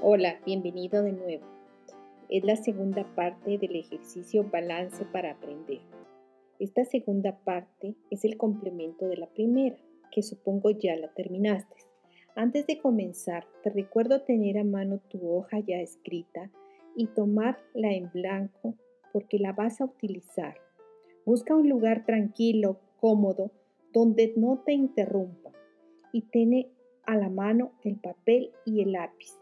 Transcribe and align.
Hola, 0.00 0.38
bienvenido 0.46 1.02
de 1.02 1.10
nuevo. 1.10 1.44
Es 2.28 2.44
la 2.44 2.54
segunda 2.54 3.02
parte 3.16 3.58
del 3.58 3.74
ejercicio 3.74 4.48
Balance 4.48 5.04
para 5.06 5.32
Aprender. 5.32 5.80
Esta 6.60 6.84
segunda 6.84 7.36
parte 7.38 7.96
es 8.08 8.24
el 8.24 8.36
complemento 8.36 9.08
de 9.08 9.16
la 9.16 9.26
primera, 9.26 9.76
que 10.12 10.22
supongo 10.22 10.70
ya 10.70 10.94
la 10.94 11.08
terminaste. 11.14 11.74
Antes 12.36 12.68
de 12.68 12.78
comenzar, 12.78 13.44
te 13.64 13.70
recuerdo 13.70 14.22
tener 14.22 14.58
a 14.58 14.64
mano 14.64 15.00
tu 15.10 15.28
hoja 15.28 15.58
ya 15.58 15.80
escrita 15.80 16.48
y 16.94 17.08
tomarla 17.08 17.92
en 17.92 18.08
blanco 18.12 18.76
porque 19.12 19.40
la 19.40 19.52
vas 19.52 19.80
a 19.80 19.86
utilizar. 19.86 20.58
Busca 21.26 21.56
un 21.56 21.68
lugar 21.68 22.06
tranquilo, 22.06 22.78
cómodo, 23.00 23.50
donde 23.92 24.32
no 24.36 24.62
te 24.64 24.74
interrumpa 24.74 25.50
y 26.12 26.22
tiene 26.22 26.70
a 27.04 27.16
la 27.16 27.28
mano 27.28 27.72
el 27.82 27.96
papel 27.96 28.52
y 28.64 28.82
el 28.82 28.92
lápiz 28.92 29.36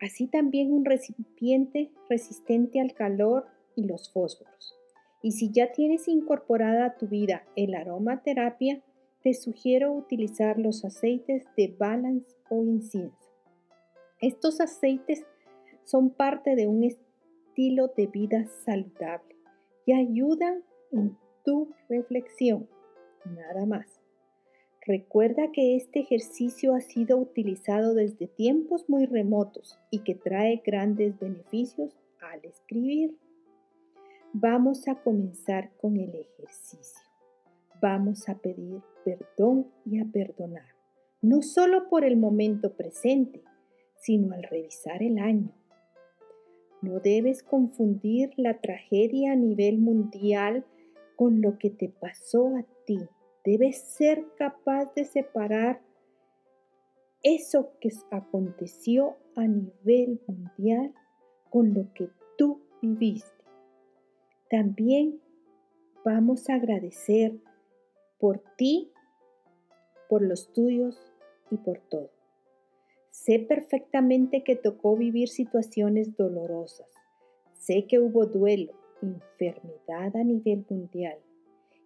así 0.00 0.26
también 0.26 0.72
un 0.72 0.84
recipiente 0.84 1.90
resistente 2.08 2.80
al 2.80 2.94
calor 2.94 3.46
y 3.76 3.84
los 3.84 4.12
fósforos. 4.12 4.74
Y 5.22 5.32
si 5.32 5.50
ya 5.50 5.72
tienes 5.72 6.08
incorporada 6.08 6.86
a 6.86 6.96
tu 6.96 7.06
vida 7.06 7.44
el 7.56 7.74
aromaterapia, 7.74 8.82
te 9.22 9.34
sugiero 9.34 9.92
utilizar 9.92 10.58
los 10.58 10.84
aceites 10.84 11.44
de 11.56 11.68
balance 11.78 12.34
o 12.48 12.64
incienso. 12.64 13.30
Estos 14.20 14.60
aceites 14.60 15.24
son 15.84 16.10
parte 16.10 16.56
de 16.56 16.66
un 16.66 16.84
estilo 16.84 17.88
de 17.88 18.06
vida 18.06 18.46
saludable 18.64 19.36
y 19.84 19.92
ayudan 19.92 20.62
en 20.92 21.16
tu 21.44 21.70
reflexión, 21.88 22.68
nada 23.24 23.66
más. 23.66 23.99
Recuerda 24.86 25.52
que 25.52 25.76
este 25.76 26.00
ejercicio 26.00 26.74
ha 26.74 26.80
sido 26.80 27.18
utilizado 27.18 27.94
desde 27.94 28.26
tiempos 28.26 28.88
muy 28.88 29.04
remotos 29.04 29.78
y 29.90 29.98
que 29.98 30.14
trae 30.14 30.62
grandes 30.64 31.18
beneficios 31.18 31.94
al 32.20 32.42
escribir. 32.46 33.14
Vamos 34.32 34.88
a 34.88 34.94
comenzar 34.94 35.70
con 35.76 35.98
el 35.98 36.14
ejercicio. 36.14 37.04
Vamos 37.82 38.26
a 38.30 38.38
pedir 38.38 38.80
perdón 39.04 39.66
y 39.84 40.00
a 40.00 40.06
perdonar, 40.06 40.74
no 41.20 41.42
solo 41.42 41.90
por 41.90 42.04
el 42.04 42.16
momento 42.16 42.74
presente, 42.74 43.42
sino 43.96 44.32
al 44.32 44.42
revisar 44.44 45.02
el 45.02 45.18
año. 45.18 45.52
No 46.80 47.00
debes 47.00 47.42
confundir 47.42 48.30
la 48.38 48.60
tragedia 48.60 49.32
a 49.32 49.36
nivel 49.36 49.78
mundial 49.78 50.64
con 51.16 51.42
lo 51.42 51.58
que 51.58 51.68
te 51.68 51.90
pasó 51.90 52.56
a 52.56 52.64
ti 52.86 52.98
Debes 53.44 53.80
ser 53.80 54.26
capaz 54.36 54.92
de 54.94 55.04
separar 55.04 55.80
eso 57.22 57.72
que 57.80 57.90
aconteció 58.10 59.16
a 59.34 59.46
nivel 59.46 60.20
mundial 60.26 60.92
con 61.48 61.72
lo 61.72 61.92
que 61.94 62.10
tú 62.36 62.60
viviste. 62.82 63.44
También 64.50 65.20
vamos 66.04 66.50
a 66.50 66.54
agradecer 66.54 67.32
por 68.18 68.42
ti, 68.56 68.90
por 70.08 70.20
los 70.20 70.52
tuyos 70.52 71.12
y 71.50 71.56
por 71.56 71.78
todo. 71.78 72.10
Sé 73.10 73.38
perfectamente 73.38 74.44
que 74.44 74.56
tocó 74.56 74.96
vivir 74.96 75.28
situaciones 75.28 76.16
dolorosas. 76.16 76.88
Sé 77.54 77.86
que 77.86 77.98
hubo 77.98 78.26
duelo, 78.26 78.74
enfermedad 79.00 80.14
a 80.14 80.24
nivel 80.24 80.64
mundial 80.68 81.18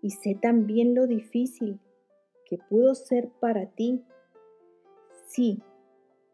y 0.05 0.11
sé 0.11 0.35
también 0.35 0.95
lo 0.95 1.07
difícil 1.07 1.81
que 2.45 2.59
pudo 2.59 2.95
ser 2.95 3.31
para 3.41 3.71
ti 3.71 4.05
si 5.27 5.63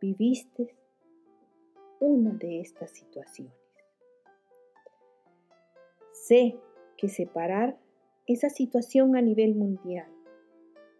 viviste 0.00 0.74
una 2.00 2.32
de 2.32 2.62
estas 2.62 2.90
situaciones. 2.90 3.54
Sé 6.10 6.58
que 6.96 7.08
separar 7.08 7.78
esa 8.26 8.50
situación 8.50 9.14
a 9.14 9.22
nivel 9.22 9.54
mundial 9.54 10.10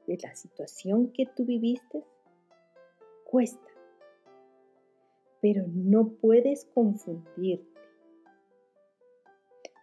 de 0.07 0.19
la 0.23 0.37
situación 0.37 1.11
que 1.13 1.27
tú 1.27 1.45
viviste 1.45 2.05
cuesta, 3.25 3.69
pero 5.41 5.65
no 5.67 6.11
puedes 6.11 6.67
confundirte 6.67 7.70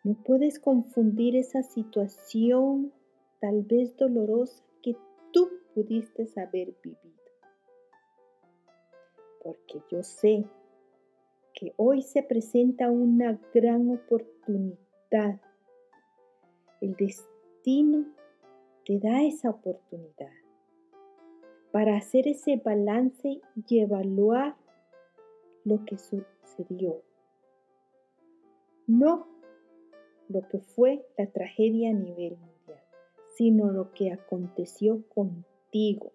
no 0.07 0.13
puedes 0.23 0.57
confundir 0.57 1.35
esa 1.35 1.63
situación 1.63 2.94
tal 3.41 3.63
vez 3.63 3.94
dolorosa 3.97 4.63
que 4.81 4.95
tú 5.34 5.50
pudiste 5.75 6.25
haber 6.38 6.73
vivido. 6.81 7.01
Porque 9.44 9.81
yo 9.91 10.01
sé 10.03 10.45
que 11.53 11.73
hoy 11.75 12.03
se 12.03 12.23
presenta 12.23 12.90
una 12.90 13.38
gran 13.53 13.90
oportunidad. 13.90 15.41
El 16.79 16.95
destino 16.95 18.06
te 18.85 19.00
da 19.00 19.24
esa 19.24 19.50
oportunidad 19.50 20.31
para 21.74 21.97
hacer 21.97 22.29
ese 22.29 22.56
balance 22.56 23.41
y 23.68 23.79
evaluar 23.79 24.56
lo 25.66 25.84
que 25.84 25.97
sucedió. 25.97 27.01
No 28.88 29.36
lo 30.29 30.47
que 30.47 30.59
fue 30.59 31.05
la 31.17 31.27
tragedia 31.27 31.89
a 31.89 31.93
nivel 31.93 32.38
mundial, 32.38 32.83
sino 33.35 33.71
lo 33.71 33.91
que 33.93 34.11
aconteció 34.11 35.03
contigo, 35.09 36.11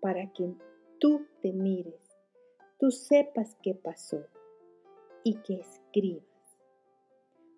para 0.00 0.32
que 0.32 0.54
tú 0.98 1.26
te 1.40 1.52
mires, 1.52 2.16
tú 2.78 2.90
sepas 2.90 3.56
qué 3.62 3.74
pasó 3.74 4.24
y 5.22 5.36
que 5.36 5.54
escribas. 5.54 6.24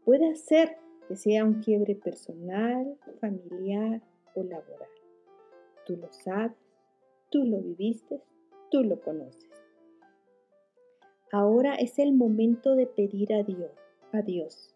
Puede 0.04 0.36
ser 0.36 0.76
que 1.08 1.16
sea 1.16 1.44
un 1.44 1.60
quiebre 1.60 1.96
personal, 1.96 2.96
familiar 3.20 4.00
o 4.34 4.42
laboral. 4.42 4.88
Tú 5.84 5.96
lo 5.96 6.12
sabes, 6.12 6.56
tú 7.30 7.44
lo 7.44 7.58
viviste, 7.58 8.20
tú 8.70 8.82
lo 8.82 9.00
conoces. 9.00 9.50
Ahora 11.32 11.74
es 11.74 11.98
el 11.98 12.12
momento 12.12 12.76
de 12.76 12.86
pedir 12.86 13.34
a 13.34 13.42
Dios, 13.42 13.72
a 14.12 14.22
Dios 14.22 14.75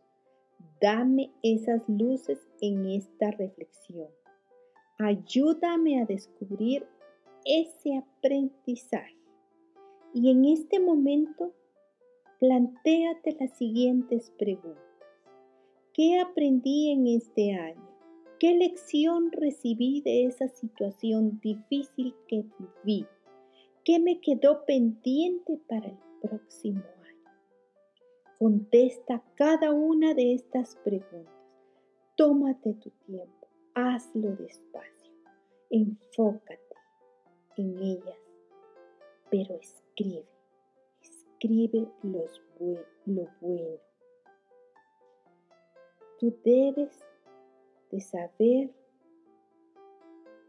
Dame 0.80 1.30
esas 1.42 1.82
luces 1.88 2.38
en 2.62 2.86
esta 2.86 3.30
reflexión. 3.32 4.08
Ayúdame 4.98 6.00
a 6.00 6.06
descubrir 6.06 6.86
ese 7.44 7.98
aprendizaje. 7.98 9.16
Y 10.14 10.30
en 10.30 10.46
este 10.46 10.80
momento, 10.80 11.52
plantéate 12.38 13.36
las 13.38 13.56
siguientes 13.58 14.30
preguntas. 14.38 14.82
¿Qué 15.92 16.18
aprendí 16.18 16.90
en 16.90 17.06
este 17.08 17.52
año? 17.52 17.90
¿Qué 18.38 18.54
lección 18.54 19.32
recibí 19.32 20.00
de 20.00 20.24
esa 20.24 20.48
situación 20.48 21.40
difícil 21.42 22.14
que 22.26 22.44
viví? 22.84 23.06
¿Qué 23.84 23.98
me 23.98 24.18
quedó 24.20 24.64
pendiente 24.64 25.58
para 25.68 25.88
el 25.88 25.98
próximo 26.22 26.80
año? 26.80 26.99
Contesta 28.40 29.22
cada 29.34 29.70
una 29.70 30.14
de 30.14 30.32
estas 30.32 30.74
preguntas. 30.76 31.34
Tómate 32.16 32.72
tu 32.72 32.88
tiempo, 33.04 33.48
hazlo 33.74 34.34
despacio, 34.34 35.12
enfócate 35.68 36.76
en 37.58 37.78
ellas, 37.82 38.18
pero 39.30 39.56
escribe, 39.56 40.24
escribe 41.02 41.86
los 42.02 42.40
lo 43.04 43.28
bueno. 43.42 43.78
Tú 46.18 46.34
debes 46.42 46.98
de 47.90 48.00
saber 48.00 48.70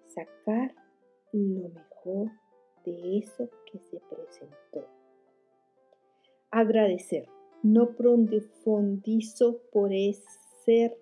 sacar 0.05 0.73
lo 1.33 1.67
mejor 1.67 2.31
de 2.85 3.17
eso 3.17 3.49
que 3.65 3.79
se 3.79 3.99
presentó. 3.99 4.87
Agradecer 6.51 7.27
no 7.63 7.91
profundizo 7.95 9.59
por 9.71 9.93
ese 9.93 10.97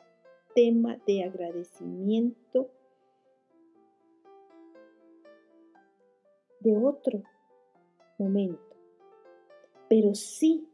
tema 0.54 0.98
de 1.08 1.24
agradecimiento 1.24 2.70
de 6.60 6.76
otro 6.76 7.24
momento, 8.18 8.76
pero 9.88 10.14
sí 10.14 10.68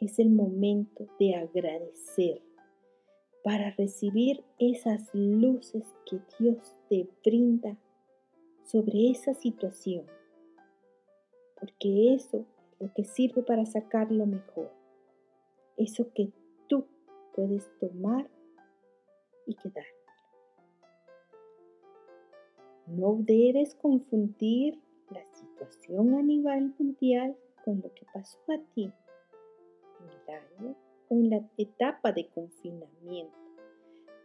es 0.00 0.20
el 0.20 0.30
momento 0.30 1.08
de 1.18 1.34
agradecer 1.34 2.40
para 3.42 3.72
recibir 3.72 4.44
esas 4.60 5.12
luces 5.12 5.82
que 6.08 6.20
Dios 6.38 6.76
te 6.88 7.08
brinda 7.24 7.76
sobre 8.64 9.10
esa 9.10 9.34
situación, 9.34 10.06
porque 11.58 12.14
eso 12.14 12.38
es 12.38 12.80
lo 12.80 12.94
que 12.94 13.02
sirve 13.02 13.42
para 13.42 13.66
sacar 13.66 14.12
lo 14.12 14.26
mejor 14.26 14.81
eso 15.82 16.12
que 16.14 16.30
tú 16.68 16.86
puedes 17.34 17.70
tomar 17.78 18.28
y 19.46 19.54
quedar. 19.54 19.84
No 22.86 23.16
debes 23.20 23.74
confundir 23.74 24.78
la 25.10 25.24
situación 25.32 26.14
a 26.14 26.22
nivel 26.22 26.74
mundial 26.78 27.36
con 27.64 27.80
lo 27.80 27.94
que 27.94 28.04
pasó 28.12 28.38
a 28.48 28.58
ti 28.74 28.90
en 30.00 30.08
el 30.08 30.34
año 30.34 30.76
o 31.08 31.14
en 31.14 31.30
la 31.30 31.48
etapa 31.56 32.12
de 32.12 32.26
confinamiento. 32.28 33.38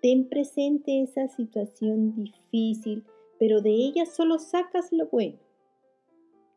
Ten 0.01 0.27
presente 0.29 1.01
esa 1.01 1.27
situación 1.27 2.15
difícil, 2.15 3.03
pero 3.39 3.61
de 3.61 3.71
ella 3.71 4.05
solo 4.05 4.39
sacas 4.39 4.91
lo 4.91 5.07
bueno, 5.07 5.37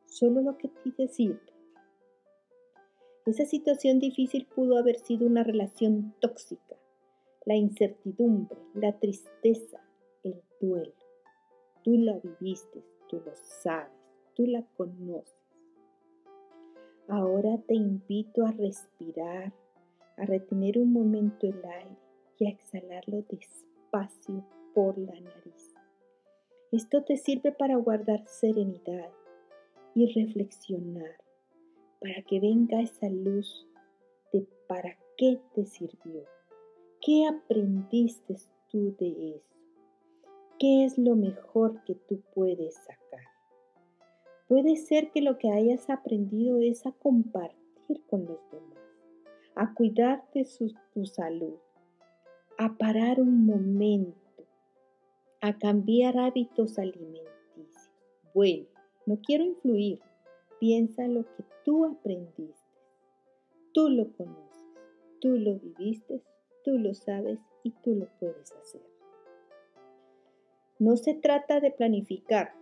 solo 0.06 0.40
lo 0.42 0.56
que 0.56 0.68
te 0.68 1.08
sirve. 1.08 1.49
Esa 3.26 3.44
situación 3.44 3.98
difícil 3.98 4.46
pudo 4.46 4.78
haber 4.78 4.98
sido 4.98 5.26
una 5.26 5.44
relación 5.44 6.14
tóxica, 6.20 6.76
la 7.44 7.54
incertidumbre, 7.54 8.58
la 8.74 8.98
tristeza, 8.98 9.80
el 10.22 10.40
duelo. 10.60 10.94
Tú 11.84 11.96
la 11.98 12.18
viviste, 12.18 12.82
tú 13.08 13.20
lo 13.24 13.32
sabes, 13.34 13.92
tú 14.34 14.46
la 14.46 14.62
conoces. 14.76 15.34
Ahora 17.08 17.58
te 17.66 17.74
invito 17.74 18.46
a 18.46 18.52
respirar, 18.52 19.52
a 20.16 20.24
retener 20.24 20.78
un 20.78 20.92
momento 20.92 21.46
el 21.46 21.62
aire 21.64 21.96
y 22.38 22.46
a 22.46 22.50
exhalarlo 22.50 23.24
despacio 23.28 24.44
por 24.74 24.96
la 24.96 25.12
nariz. 25.12 25.74
Esto 26.72 27.02
te 27.02 27.16
sirve 27.16 27.52
para 27.52 27.76
guardar 27.76 28.24
serenidad 28.26 29.10
y 29.94 30.06
reflexionar, 30.12 31.16
para 32.00 32.22
que 32.22 32.40
venga 32.40 32.80
esa 32.80 33.08
luz 33.08 33.66
de 34.32 34.46
para 34.66 34.96
qué 35.16 35.38
te 35.54 35.66
sirvió, 35.66 36.24
qué 37.00 37.26
aprendiste 37.26 38.36
tú 38.70 38.96
de 38.98 39.36
eso, 39.36 39.56
qué 40.58 40.84
es 40.84 40.96
lo 40.96 41.14
mejor 41.14 41.84
que 41.84 41.94
tú 41.94 42.22
puedes 42.34 42.74
sacar. 42.76 43.26
Puede 44.48 44.76
ser 44.76 45.10
que 45.10 45.20
lo 45.20 45.38
que 45.38 45.50
hayas 45.50 45.90
aprendido 45.90 46.60
es 46.60 46.86
a 46.86 46.92
compartir 46.92 48.02
con 48.08 48.24
los 48.24 48.38
demás, 48.50 48.78
a 49.54 49.74
cuidar 49.74 50.24
de 50.32 50.46
tu 50.92 51.06
salud, 51.06 51.54
a 52.58 52.76
parar 52.76 53.20
un 53.20 53.46
momento, 53.46 54.16
a 55.40 55.56
cambiar 55.58 56.18
hábitos 56.18 56.78
alimenticios. 56.78 57.90
Bueno, 58.34 58.66
no 59.06 59.20
quiero 59.20 59.44
influir, 59.44 60.00
piensa 60.60 61.08
lo 61.08 61.24
que 61.34 61.44
tú 61.64 61.84
aprendiste. 61.84 62.54
Tú 63.72 63.88
lo 63.88 64.12
conoces, 64.12 64.68
tú 65.20 65.30
lo 65.36 65.58
viviste, 65.58 66.22
tú 66.62 66.78
lo 66.78 66.94
sabes 66.94 67.40
y 67.64 67.72
tú 67.82 67.96
lo 67.96 68.06
puedes 68.20 68.52
hacer. 68.52 68.82
No 70.78 70.96
se 70.96 71.14
trata 71.14 71.60
de 71.60 71.72
planificar, 71.72 72.54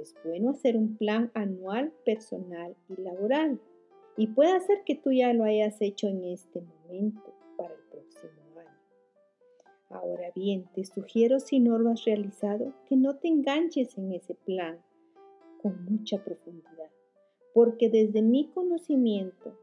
es 0.00 0.14
bueno 0.24 0.50
hacer 0.50 0.76
un 0.76 0.96
plan 0.96 1.30
anual, 1.34 1.92
personal 2.04 2.74
y 2.88 3.00
laboral. 3.00 3.60
Y 4.16 4.28
puede 4.28 4.60
ser 4.60 4.82
que 4.84 4.94
tú 4.94 5.12
ya 5.12 5.32
lo 5.32 5.44
hayas 5.44 5.80
hecho 5.80 6.08
en 6.08 6.24
este 6.24 6.60
momento 6.60 7.32
para 7.56 7.74
el 7.74 7.80
próximo 7.90 8.58
año. 8.58 8.78
Ahora 9.88 10.30
bien, 10.34 10.68
te 10.74 10.84
sugiero 10.84 11.40
si 11.40 11.60
no 11.60 11.78
lo 11.78 11.90
has 11.90 12.04
realizado 12.04 12.72
que 12.86 12.96
no 12.96 13.16
te 13.16 13.28
enganches 13.28 13.96
en 13.98 14.12
ese 14.12 14.34
plan 14.34 14.78
con 15.62 15.84
mucha 15.84 16.22
profundidad, 16.22 16.90
porque 17.54 17.88
desde 17.88 18.22
mi 18.22 18.48
conocimiento 18.48 19.56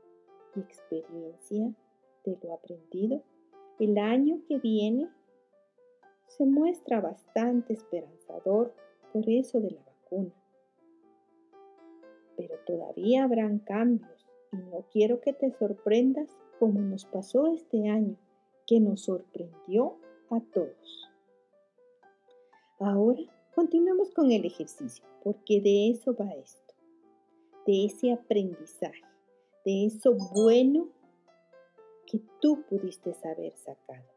y 0.56 0.60
experiencia 0.60 1.74
de 2.25 2.38
lo 2.42 2.54
aprendido, 2.54 3.22
el 3.80 3.98
año 3.98 4.42
que 4.48 4.57
viene 4.60 5.10
se 6.28 6.45
muestra 6.45 7.00
bastante 7.00 7.74
esperanzador 7.74 8.74
por 9.13 9.30
eso 9.30 9.60
de 9.60 9.72
la 9.72 9.88
pero 12.38 12.56
todavía 12.66 13.24
habrán 13.24 13.60
cambios 13.60 14.25
y 14.54 14.57
no 14.57 14.86
quiero 14.92 15.19
que 15.19 15.34
te 15.34 15.51
sorprendas 15.51 16.30
como 16.60 16.80
nos 16.80 17.06
pasó 17.06 17.48
este 17.48 17.89
año, 17.89 18.16
que 18.66 18.80
nos 18.80 19.01
sorprendió 19.01 19.98
a 20.30 20.39
todos. 20.39 21.10
Ahora 22.80 23.22
continuamos 23.54 24.12
con 24.12 24.31
el 24.31 24.45
ejercicio, 24.45 25.04
porque 25.24 25.60
de 25.62 25.89
eso 25.89 26.16
va 26.16 26.31
esto, 26.31 26.67
de 27.68 27.86
ese 27.86 28.14
aprendizaje, 28.14 29.04
de 29.66 29.88
eso 29.88 30.14
bueno 30.34 30.88
que 32.06 32.22
tú 32.40 32.64
pudiste 32.69 33.14
haber 33.25 33.58
sacado, 33.58 34.08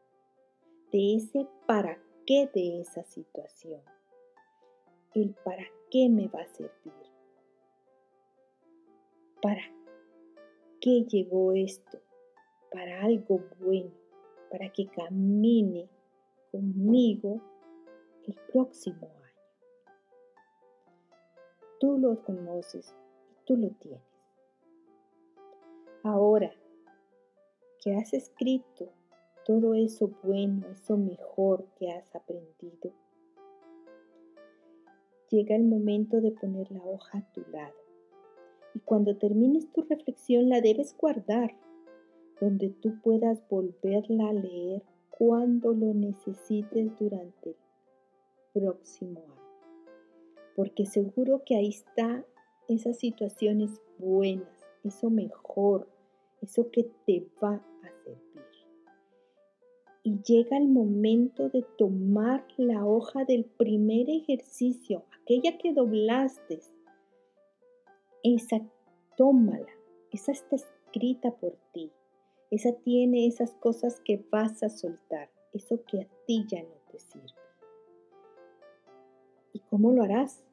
de 0.93 1.15
ese 1.17 1.45
para 1.67 2.01
qué 2.25 2.49
de 2.53 2.79
esa 2.79 3.03
situación, 3.03 3.81
el 5.13 5.35
para 5.43 5.65
qué 5.89 6.07
me 6.07 6.29
va 6.29 6.43
a 6.43 6.47
servir? 6.47 6.93
¿Para 9.41 9.63
qué 10.79 11.03
llegó 11.03 11.51
esto? 11.51 11.99
Para 12.71 13.03
algo 13.03 13.43
bueno, 13.59 13.91
para 14.49 14.71
que 14.71 14.87
camine 14.87 15.89
conmigo 16.51 17.41
el 18.23 18.35
próximo 18.53 19.07
año. 19.07 19.97
Tú 21.81 21.97
lo 21.97 22.23
conoces 22.23 22.95
tú 23.45 23.57
lo 23.57 23.69
tienes. 23.69 24.01
Ahora 26.03 26.51
que 27.83 27.95
has 27.95 28.13
escrito 28.13 28.89
todo 29.45 29.73
eso 29.73 30.11
bueno, 30.23 30.67
eso 30.67 30.97
mejor 30.97 31.65
que 31.77 31.91
has 31.91 32.15
aprendido, 32.15 32.91
llega 35.29 35.55
el 35.55 35.63
momento 35.63 36.21
de 36.21 36.31
poner 36.31 36.71
la 36.71 36.83
hoja 36.83 37.19
a 37.19 37.31
tu 37.33 37.41
lado. 37.51 37.75
Y 38.73 38.79
cuando 38.79 39.17
termines 39.17 39.71
tu 39.73 39.81
reflexión 39.81 40.49
la 40.49 40.61
debes 40.61 40.95
guardar, 40.97 41.55
donde 42.39 42.69
tú 42.69 42.99
puedas 43.01 43.47
volverla 43.49 44.29
a 44.29 44.33
leer 44.33 44.83
cuando 45.09 45.73
lo 45.73 45.93
necesites 45.93 46.97
durante 46.97 47.49
el 47.49 47.55
próximo 48.53 49.19
año. 49.19 49.41
Porque 50.55 50.85
seguro 50.85 51.43
que 51.45 51.55
ahí 51.55 51.69
está 51.69 52.25
esas 52.71 52.97
situaciones 52.97 53.81
buenas, 53.97 54.49
eso 54.83 55.09
mejor, 55.09 55.87
eso 56.41 56.71
que 56.71 56.89
te 57.05 57.27
va 57.41 57.61
y 60.03 60.19
llega 60.23 60.57
el 60.57 60.67
momento 60.67 61.49
de 61.49 61.63
tomar 61.77 62.45
la 62.57 62.85
hoja 62.85 63.23
del 63.23 63.45
primer 63.45 64.09
ejercicio, 64.09 65.03
aquella 65.21 65.57
que 65.57 65.73
doblaste. 65.73 66.59
Esa, 68.23 68.61
tómala, 69.15 69.71
esa 70.11 70.31
está 70.31 70.55
escrita 70.55 71.31
por 71.31 71.55
ti. 71.71 71.91
Esa 72.49 72.73
tiene 72.73 73.27
esas 73.27 73.53
cosas 73.53 73.99
que 74.01 74.25
vas 74.31 74.63
a 74.63 74.69
soltar, 74.69 75.29
eso 75.53 75.83
que 75.85 76.01
a 76.01 76.07
ti 76.25 76.45
ya 76.47 76.63
no 76.63 76.75
te 76.91 76.99
sirve. 76.99 77.39
¿Y 79.53 79.59
cómo 79.59 79.91
lo 79.91 80.03
harás? 80.03 80.43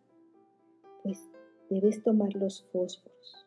Pues 1.02 1.26
debes 1.70 2.02
tomar 2.02 2.34
los 2.34 2.64
fósforos, 2.72 3.46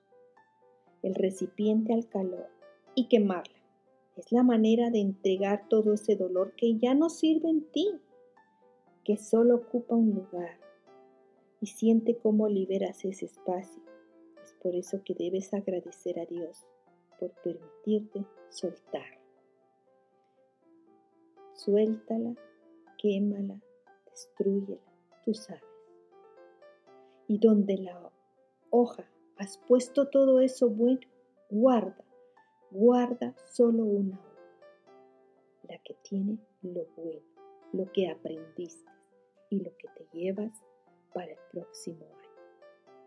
el 1.03 1.15
recipiente 1.15 1.93
al 1.93 2.07
calor 2.07 2.49
y 2.95 3.07
quemarla 3.07 3.61
es 4.17 4.31
la 4.31 4.43
manera 4.43 4.89
de 4.89 4.99
entregar 4.99 5.67
todo 5.69 5.93
ese 5.93 6.15
dolor 6.15 6.53
que 6.55 6.77
ya 6.77 6.93
no 6.93 7.09
sirve 7.09 7.49
en 7.49 7.63
ti, 7.71 7.99
que 9.03 9.17
solo 9.17 9.55
ocupa 9.55 9.95
un 9.95 10.13
lugar. 10.13 10.59
Y 11.61 11.67
siente 11.67 12.17
cómo 12.17 12.47
liberas 12.47 13.05
ese 13.05 13.25
espacio. 13.25 13.81
Es 14.43 14.53
por 14.61 14.75
eso 14.75 15.01
que 15.03 15.13
debes 15.13 15.53
agradecer 15.53 16.19
a 16.19 16.25
Dios 16.25 16.65
por 17.19 17.31
permitirte 17.43 18.25
soltar. 18.49 19.19
Suéltala, 21.53 22.35
quémala, 22.97 23.61
destruyela, 24.09 24.81
tú 25.23 25.33
sabes. 25.35 25.70
Y 27.31 27.37
donde 27.37 27.77
la 27.77 28.11
hoja 28.71 29.05
has 29.37 29.57
puesto 29.57 30.09
todo 30.09 30.41
eso 30.41 30.67
bueno, 30.69 30.99
guarda 31.49 31.95
guarda 32.71 33.33
solo 33.45 33.85
una 33.85 34.19
hoja, 34.19 34.41
la 35.69 35.77
que 35.77 35.93
tiene 36.03 36.37
lo 36.61 36.85
bueno, 36.97 37.21
lo 37.71 37.89
que 37.93 38.09
aprendiste 38.09 38.91
y 39.49 39.59
lo 39.59 39.71
que 39.77 39.87
te 39.95 40.07
llevas 40.11 40.51
para 41.13 41.31
el 41.31 41.39
próximo 41.53 42.03
año. 42.03 42.17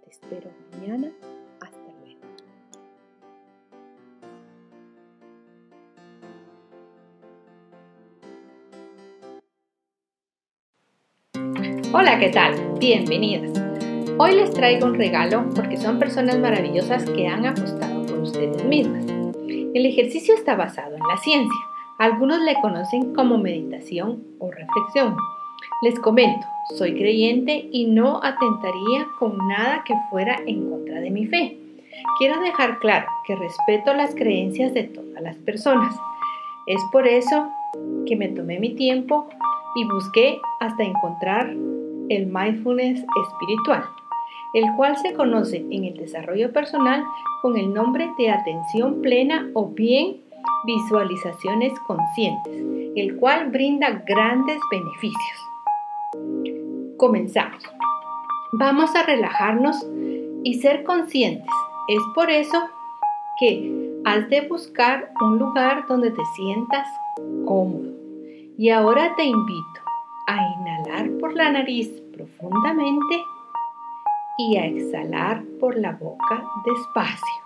Te 0.05 0.11
espero 0.11 0.51
mañana. 0.73 1.13
Hasta 1.61 1.93
luego. 2.01 2.21
Hola, 11.93 12.19
¿qué 12.19 12.31
tal? 12.31 12.79
Bienvenidas. 12.79 13.64
Hoy 14.17 14.37
les 14.37 14.53
traigo 14.53 14.87
un 14.87 14.95
regalo 14.95 15.45
porque 15.57 15.77
son 15.77 15.99
personas 15.99 16.39
maravillosas 16.39 17.05
que 17.11 17.27
han 17.27 17.47
apostado 17.47 18.07
por 18.07 18.21
ustedes 18.21 18.65
mismas. 18.65 19.05
El 19.49 19.87
ejercicio 19.87 20.35
está 20.35 20.55
basado 20.55 20.95
en 20.95 21.03
la 21.03 21.17
ciencia. 21.17 21.61
Algunos 21.99 22.41
le 22.43 22.55
conocen 22.61 23.13
como 23.13 23.39
meditación 23.39 24.23
o 24.39 24.53
reflexión. 24.53 25.17
Les 25.83 25.99
comento, 25.99 26.47
soy 26.77 26.95
creyente 26.95 27.69
y 27.73 27.87
no 27.87 28.21
atentaría 28.23 29.07
con 29.19 29.37
nada 29.49 29.83
que 29.85 29.95
fuera 30.11 30.37
en 30.47 30.71
contra 30.71 31.01
de 31.01 31.11
mi 31.11 31.27
fe. 31.27 31.59
quiero 32.19 32.41
dejar 32.41 32.79
claro 32.79 33.07
que 33.27 33.35
respeto 33.35 33.95
las 33.95 34.15
creencias 34.15 34.73
de 34.75 34.85
todas 34.85 35.23
las 35.23 35.37
personas. 35.39 35.95
Es 36.67 36.81
por 36.93 37.09
eso 37.09 37.49
que 38.07 38.15
me 38.15 38.29
tomé 38.29 38.61
mi 38.61 38.77
tiempo 38.77 39.29
y 39.75 39.85
busqué 39.87 40.39
hasta 40.61 40.85
encontrar 40.85 41.53
el 42.09 42.27
mindfulness 42.27 43.01
espiritual, 43.01 43.85
el 44.55 44.65
cual 44.77 44.97
se 44.97 45.13
conoce 45.13 45.59
en 45.71 45.85
el 45.85 45.97
desarrollo 45.97 46.53
personal 46.53 47.05
con 47.43 47.59
el 47.59 47.75
nombre 47.75 48.09
de 48.17 48.31
atención 48.31 49.03
plena 49.03 49.51
o 49.53 49.69
bien 49.69 50.23
visualizaciones 50.65 51.73
conscientes, 51.81 52.55
el 52.97 53.17
cual 53.17 53.51
brinda 53.51 54.03
grandes 54.07 54.59
beneficios. 54.71 55.49
Comenzamos. 56.97 57.63
Vamos 58.53 58.95
a 58.95 59.03
relajarnos 59.03 59.85
y 60.45 60.55
ser 60.55 60.85
conscientes. 60.85 61.51
Es 61.89 62.01
por 62.15 62.31
eso 62.31 62.63
que 63.39 64.01
has 64.05 64.29
de 64.29 64.43
buscar 64.43 65.13
un 65.21 65.39
lugar 65.39 65.87
donde 65.89 66.11
te 66.11 66.25
sientas 66.37 66.87
cómodo. 67.45 67.91
Y 68.57 68.71
ahora 68.71 69.15
te 69.17 69.25
invito 69.25 69.81
a 70.29 70.37
inhalar 70.37 71.11
por 71.19 71.35
la 71.35 71.51
nariz 71.51 71.91
profundamente 72.13 73.21
y 74.37 74.57
a 74.57 74.67
exhalar 74.67 75.45
por 75.61 75.77
la 75.77 75.93
boca 75.93 76.45
despacio. 76.65 77.45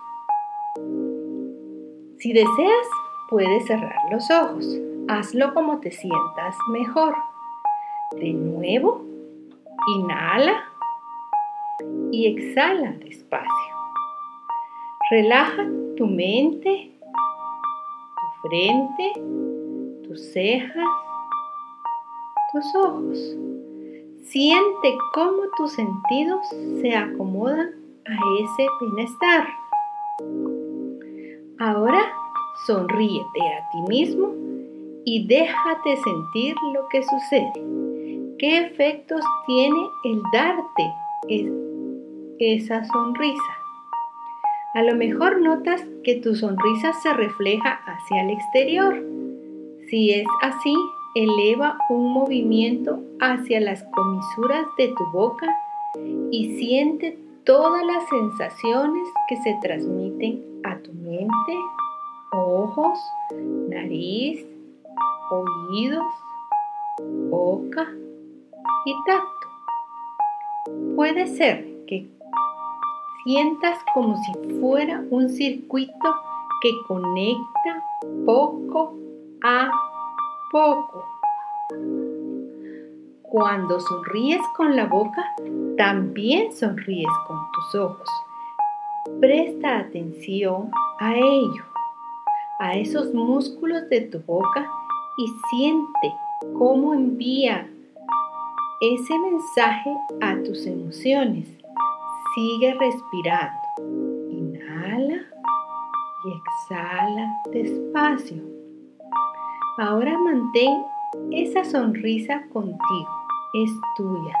Si 2.17 2.33
deseas, 2.33 2.87
puedes 3.29 3.65
cerrar 3.65 3.95
los 4.11 4.29
ojos. 4.31 4.65
Hazlo 5.07 5.53
como 5.53 5.79
te 5.79 5.91
sientas 5.91 6.55
mejor. 6.71 7.15
De 8.19 8.33
nuevo, 8.33 9.05
inhala 9.87 10.63
y 12.11 12.27
exhala 12.27 12.91
despacio. 12.93 13.75
Relaja 15.11 15.67
tu 15.95 16.07
mente, 16.07 16.91
tu 17.01 18.47
frente, 18.47 19.13
tus 20.07 20.33
cejas, 20.33 20.87
tus 22.51 22.75
ojos. 22.75 23.37
Siente 24.31 24.95
cómo 25.11 25.41
tus 25.57 25.71
sentidos 25.71 26.45
se 26.81 26.95
acomodan 26.95 27.71
a 28.05 28.13
ese 28.39 28.67
bienestar. 28.79 29.47
Ahora 31.57 31.99
sonríete 32.67 33.39
a 33.39 33.69
ti 33.71 33.81
mismo 33.87 34.31
y 35.03 35.25
déjate 35.25 35.97
sentir 35.97 36.55
lo 36.75 36.87
que 36.89 37.01
sucede. 37.01 37.53
¿Qué 38.37 38.67
efectos 38.67 39.25
tiene 39.47 39.79
el 40.03 40.21
darte 40.31 40.93
esa 42.37 42.85
sonrisa? 42.85 43.53
A 44.75 44.83
lo 44.83 44.95
mejor 44.95 45.41
notas 45.41 45.83
que 46.03 46.17
tu 46.17 46.35
sonrisa 46.35 46.93
se 47.01 47.11
refleja 47.13 47.81
hacia 47.87 48.21
el 48.21 48.29
exterior. 48.29 49.03
Si 49.89 50.11
es 50.11 50.27
así, 50.43 50.75
eleva 51.15 51.77
un 51.89 52.13
movimiento 52.13 52.99
hacia 53.19 53.59
las 53.59 53.83
comisuras 53.83 54.65
de 54.77 54.89
tu 54.89 55.05
boca 55.11 55.47
y 56.31 56.57
siente 56.57 57.17
todas 57.45 57.83
las 57.85 58.07
sensaciones 58.09 59.07
que 59.27 59.37
se 59.37 59.57
transmiten 59.61 60.43
a 60.63 60.77
tu 60.77 60.93
mente, 60.93 61.57
ojos, 62.31 62.99
nariz, 63.69 64.45
oídos, 65.31 66.05
boca 67.29 67.87
y 68.85 68.93
tacto. 69.05 70.95
Puede 70.95 71.27
ser 71.27 71.65
que 71.87 72.07
sientas 73.23 73.79
como 73.93 74.15
si 74.17 74.59
fuera 74.59 75.03
un 75.09 75.29
circuito 75.29 76.15
que 76.61 76.71
conecta 76.87 77.83
poco 78.25 78.95
a 79.43 79.71
poco. 80.51 81.05
Cuando 83.23 83.79
sonríes 83.79 84.41
con 84.57 84.75
la 84.75 84.85
boca, 84.85 85.23
también 85.77 86.51
sonríes 86.51 87.11
con 87.27 87.37
tus 87.51 87.75
ojos. 87.75 88.09
Presta 89.19 89.79
atención 89.79 90.71
a 90.99 91.15
ello, 91.15 91.63
a 92.59 92.75
esos 92.75 93.13
músculos 93.13 93.87
de 93.89 94.01
tu 94.01 94.19
boca 94.21 94.67
y 95.17 95.27
siente 95.49 96.15
cómo 96.57 96.93
envía 96.93 97.69
ese 98.81 99.19
mensaje 99.19 99.95
a 100.21 100.41
tus 100.43 100.65
emociones. 100.65 101.47
Sigue 102.33 102.73
respirando. 102.73 103.59
Inhala 104.31 105.21
y 106.25 106.31
exhala 106.31 107.41
despacio. 107.51 108.58
Ahora 109.79 110.17
mantén 110.19 110.83
esa 111.31 111.63
sonrisa 111.63 112.43
contigo. 112.51 113.13
Es 113.53 113.71
tuya. 113.95 114.35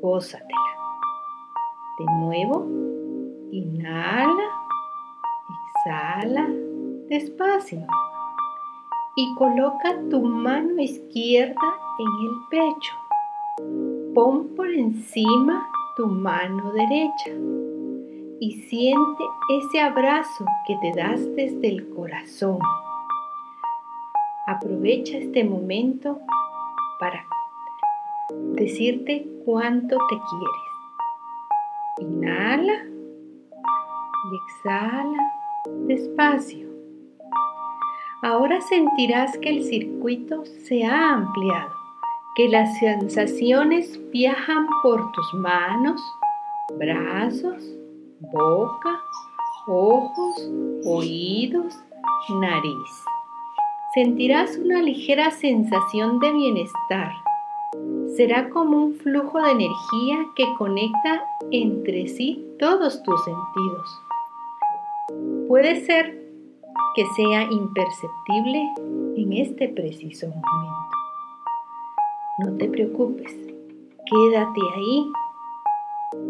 Gózatela. 0.00 0.72
De 1.98 2.06
nuevo, 2.18 2.66
inhala, 3.52 4.48
exhala 5.52 6.48
despacio 7.10 7.86
y 9.16 9.34
coloca 9.34 10.00
tu 10.10 10.22
mano 10.22 10.80
izquierda 10.80 11.68
en 11.98 12.26
el 12.26 12.34
pecho. 12.48 12.94
Pon 14.14 14.48
por 14.56 14.70
encima 14.70 15.68
tu 15.94 16.06
mano 16.06 16.72
derecha 16.72 17.32
y 18.40 18.50
siente 18.62 19.24
ese 19.50 19.82
abrazo 19.82 20.46
que 20.66 20.74
te 20.80 20.98
das 20.98 21.20
desde 21.36 21.68
el 21.68 21.90
corazón. 21.90 22.60
Aprovecha 24.46 25.16
este 25.18 25.42
momento 25.42 26.20
para 27.00 27.24
decirte 28.54 29.26
cuánto 29.44 29.96
te 29.96 30.16
quieres. 30.30 32.10
Inhala 32.10 32.84
y 34.24 34.36
exhala 34.36 35.32
despacio. 35.86 36.68
Ahora 38.22 38.60
sentirás 38.60 39.36
que 39.38 39.50
el 39.50 39.64
circuito 39.64 40.44
se 40.44 40.84
ha 40.84 41.12
ampliado 41.12 41.74
que 42.34 42.48
las 42.48 42.78
sensaciones 42.78 44.00
viajan 44.10 44.66
por 44.82 45.12
tus 45.12 45.34
manos, 45.34 46.00
brazos, 46.76 47.62
boca, 48.20 49.00
ojos, 49.68 50.50
oídos, 50.84 51.78
nariz. 52.40 53.13
Sentirás 53.94 54.58
una 54.58 54.82
ligera 54.82 55.30
sensación 55.30 56.18
de 56.18 56.32
bienestar. 56.32 57.12
Será 58.16 58.50
como 58.50 58.86
un 58.86 58.94
flujo 58.94 59.40
de 59.40 59.52
energía 59.52 60.18
que 60.34 60.52
conecta 60.58 61.22
entre 61.52 62.08
sí 62.08 62.44
todos 62.58 63.00
tus 63.04 63.22
sentidos. 63.22 64.02
Puede 65.46 65.80
ser 65.86 66.20
que 66.96 67.06
sea 67.14 67.44
imperceptible 67.44 68.68
en 69.16 69.32
este 69.32 69.68
preciso 69.68 70.26
momento. 70.26 70.90
No 72.38 72.56
te 72.56 72.68
preocupes, 72.68 73.32
quédate 74.10 74.60
ahí 74.74 75.08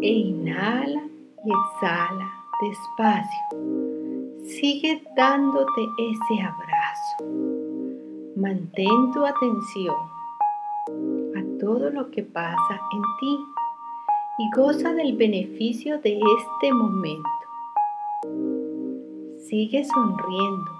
e 0.03 0.11
inhala 0.11 1.01
y 1.43 1.49
exhala 1.49 2.31
despacio. 2.61 3.39
Sigue 4.43 5.01
dándote 5.15 5.81
ese 5.97 6.43
abrazo. 6.43 7.54
Mantén 8.35 9.13
tu 9.13 9.25
atención 9.25 9.95
a 11.37 11.59
todo 11.59 11.89
lo 11.89 12.11
que 12.11 12.21
pasa 12.21 12.81
en 12.91 13.01
ti 13.19 13.39
y 14.37 14.49
goza 14.53 14.91
del 14.93 15.15
beneficio 15.15 15.99
de 15.99 16.19
este 16.19 16.73
momento. 16.73 17.29
Sigue 19.37 19.85
sonriendo 19.85 20.71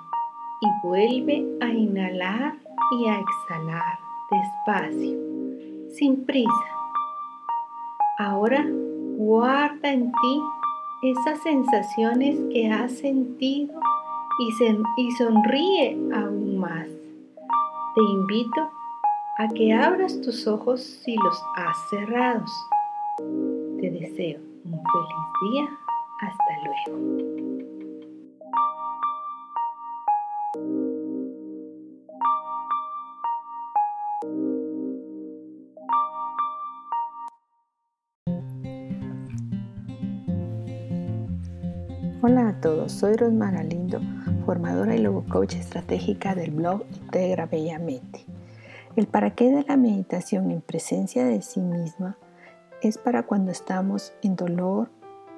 y 0.60 0.68
vuelve 0.86 1.46
a 1.62 1.70
inhalar 1.70 2.56
y 3.00 3.08
a 3.08 3.20
exhalar 3.22 4.00
despacio, 4.30 5.18
sin 5.92 6.26
prisa. 6.26 6.52
Ahora 8.20 8.66
guarda 9.18 9.94
en 9.94 10.12
ti 10.12 10.42
esas 11.04 11.42
sensaciones 11.42 12.38
que 12.52 12.70
has 12.70 12.92
sentido 12.98 13.80
y, 14.98 15.12
sonríe 15.12 15.98
aún. 16.14 16.45
Te 17.96 18.04
invito 18.04 18.70
a 19.38 19.48
que 19.48 19.72
abras 19.72 20.20
tus 20.20 20.46
ojos 20.48 20.82
si 20.82 21.16
los 21.16 21.42
has 21.56 21.78
cerrados. 21.90 22.52
Te 23.80 23.90
deseo 23.90 24.42
un 24.66 24.84
feliz 24.84 25.26
día. 25.54 25.66
Hasta 26.20 26.44
luego. 26.66 27.36
Hola 42.22 42.50
a 42.50 42.60
todos, 42.60 42.92
soy 42.92 43.16
Rosma 43.16 43.52
Galindo, 43.52 44.02
formadora 44.46 44.96
y 44.96 45.00
logo 45.00 45.26
coach 45.28 45.56
estratégica 45.56 46.36
del 46.36 46.52
blog 46.52 46.84
Integra 46.94 47.48
Bellamente. 47.48 48.26
El 48.96 49.08
para 49.08 49.32
qué 49.32 49.52
de 49.52 49.66
la 49.68 49.76
meditación 49.76 50.52
en 50.52 50.62
presencia 50.62 51.26
de 51.26 51.42
sí 51.42 51.60
misma 51.60 52.18
es 52.82 52.98
para 52.98 53.24
cuando 53.24 53.52
estamos 53.52 54.14
en 54.22 54.36
dolor, 54.36 54.90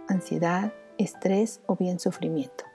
ansiedad, 0.07 0.73
estrés 0.97 1.61
o 1.65 1.75
bien 1.75 1.99
sufrimiento. 1.99 2.65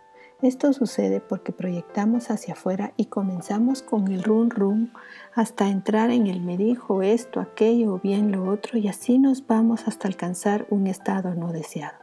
Esto 0.41 0.73
sucede 0.73 1.21
porque 1.21 1.53
proyectamos 1.53 2.31
hacia 2.31 2.55
afuera 2.55 2.95
y 2.97 3.05
comenzamos 3.05 3.83
con 3.83 4.09
el 4.09 4.25
run 4.25 4.51
run 4.51 4.93
hasta 5.35 5.69
entrar 5.69 6.11
en 6.11 6.27
el 6.27 6.41
me 6.41 6.57
dijo 6.57 7.03
esto, 7.03 7.39
aquello 7.39 7.95
o 7.95 8.01
bien 8.01 8.33
lo 8.33 8.51
otro 8.51 8.77
y 8.79 8.89
así 8.89 9.19
nos 9.19 9.47
vamos 9.47 9.87
hasta 9.87 10.09
alcanzar 10.09 10.67
un 10.71 10.89
estado 10.89 11.35
no 11.35 11.53
deseado. 11.53 12.02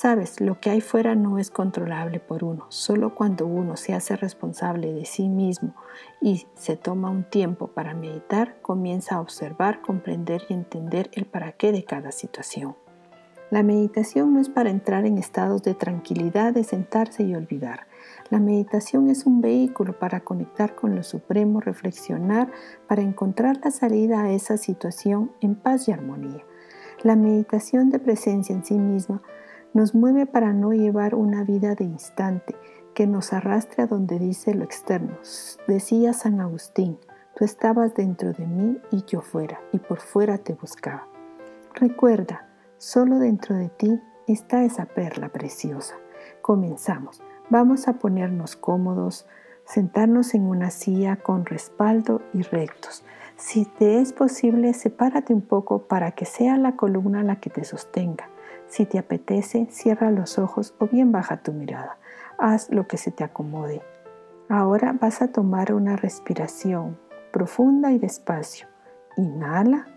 Sabes, 0.00 0.40
lo 0.40 0.60
que 0.60 0.70
hay 0.70 0.80
fuera 0.80 1.16
no 1.16 1.40
es 1.40 1.50
controlable 1.50 2.20
por 2.20 2.44
uno. 2.44 2.66
Solo 2.68 3.16
cuando 3.16 3.48
uno 3.48 3.76
se 3.76 3.94
hace 3.94 4.14
responsable 4.14 4.92
de 4.92 5.04
sí 5.04 5.28
mismo 5.28 5.74
y 6.20 6.46
se 6.54 6.76
toma 6.76 7.10
un 7.10 7.24
tiempo 7.24 7.66
para 7.66 7.94
meditar, 7.94 8.60
comienza 8.62 9.16
a 9.16 9.20
observar, 9.20 9.82
comprender 9.82 10.42
y 10.48 10.54
entender 10.54 11.10
el 11.14 11.26
para 11.26 11.50
qué 11.50 11.72
de 11.72 11.82
cada 11.82 12.12
situación. 12.12 12.76
La 13.50 13.64
meditación 13.64 14.34
no 14.34 14.40
es 14.40 14.48
para 14.48 14.70
entrar 14.70 15.04
en 15.04 15.18
estados 15.18 15.64
de 15.64 15.74
tranquilidad, 15.74 16.52
de 16.52 16.62
sentarse 16.62 17.24
y 17.24 17.34
olvidar. 17.34 17.88
La 18.30 18.38
meditación 18.38 19.10
es 19.10 19.26
un 19.26 19.40
vehículo 19.40 19.98
para 19.98 20.20
conectar 20.20 20.76
con 20.76 20.94
lo 20.94 21.02
supremo, 21.02 21.60
reflexionar, 21.60 22.52
para 22.86 23.02
encontrar 23.02 23.58
la 23.64 23.72
salida 23.72 24.22
a 24.22 24.30
esa 24.30 24.58
situación 24.58 25.32
en 25.40 25.56
paz 25.56 25.88
y 25.88 25.90
armonía. 25.90 26.44
La 27.02 27.16
meditación 27.16 27.90
de 27.90 27.98
presencia 27.98 28.54
en 28.54 28.64
sí 28.64 28.78
misma 28.78 29.22
nos 29.74 29.94
mueve 29.94 30.26
para 30.26 30.52
no 30.52 30.72
llevar 30.72 31.14
una 31.14 31.44
vida 31.44 31.74
de 31.74 31.84
instante 31.84 32.56
que 32.94 33.06
nos 33.06 33.32
arrastre 33.32 33.84
a 33.84 33.86
donde 33.86 34.18
dice 34.18 34.54
lo 34.54 34.64
externo. 34.64 35.18
Decía 35.66 36.12
San 36.12 36.40
Agustín, 36.40 36.98
tú 37.36 37.44
estabas 37.44 37.94
dentro 37.94 38.32
de 38.32 38.46
mí 38.46 38.80
y 38.90 39.04
yo 39.04 39.20
fuera, 39.20 39.60
y 39.72 39.78
por 39.78 40.00
fuera 40.00 40.38
te 40.38 40.54
buscaba. 40.54 41.06
Recuerda, 41.74 42.48
solo 42.76 43.18
dentro 43.18 43.54
de 43.54 43.68
ti 43.68 44.00
está 44.26 44.64
esa 44.64 44.86
perla 44.86 45.28
preciosa. 45.28 45.94
Comenzamos. 46.42 47.22
Vamos 47.50 47.88
a 47.88 47.94
ponernos 47.94 48.56
cómodos, 48.56 49.26
sentarnos 49.64 50.34
en 50.34 50.42
una 50.42 50.70
silla 50.70 51.16
con 51.16 51.46
respaldo 51.46 52.20
y 52.34 52.42
rectos. 52.42 53.04
Si 53.36 53.64
te 53.64 54.00
es 54.00 54.12
posible, 54.12 54.74
sepárate 54.74 55.32
un 55.32 55.42
poco 55.42 55.82
para 55.86 56.10
que 56.12 56.24
sea 56.24 56.56
la 56.58 56.74
columna 56.74 57.22
la 57.22 57.36
que 57.36 57.50
te 57.50 57.62
sostenga. 57.62 58.28
Si 58.68 58.84
te 58.84 58.98
apetece, 58.98 59.66
cierra 59.70 60.10
los 60.10 60.38
ojos 60.38 60.74
o 60.78 60.86
bien 60.86 61.10
baja 61.10 61.38
tu 61.38 61.52
mirada. 61.52 61.96
Haz 62.38 62.70
lo 62.70 62.86
que 62.86 62.98
se 62.98 63.10
te 63.10 63.24
acomode. 63.24 63.82
Ahora 64.48 64.94
vas 64.98 65.22
a 65.22 65.32
tomar 65.32 65.72
una 65.72 65.96
respiración 65.96 66.98
profunda 67.32 67.92
y 67.92 67.98
despacio. 67.98 68.68
Inhala 69.16 69.88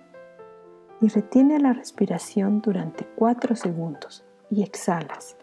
y 1.01 1.07
retiene 1.07 1.59
la 1.59 1.73
respiración 1.73 2.61
durante 2.61 3.05
4 3.15 3.55
segundos 3.55 4.23
y 4.49 4.63
exhalas. 4.63 5.35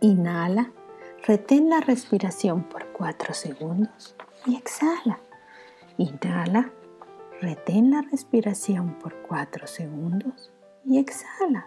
Inhala, 0.00 0.70
retén 1.26 1.70
la 1.70 1.80
respiración 1.80 2.64
por 2.64 2.86
4 2.92 3.34
segundos 3.34 4.16
y 4.46 4.56
exhala. 4.56 5.20
Inhala, 5.96 6.70
retén 7.40 7.90
la 7.90 8.02
respiración 8.02 8.98
por 8.98 9.14
4 9.22 9.66
segundos 9.66 10.52
y 10.84 10.98
exhala. 10.98 11.66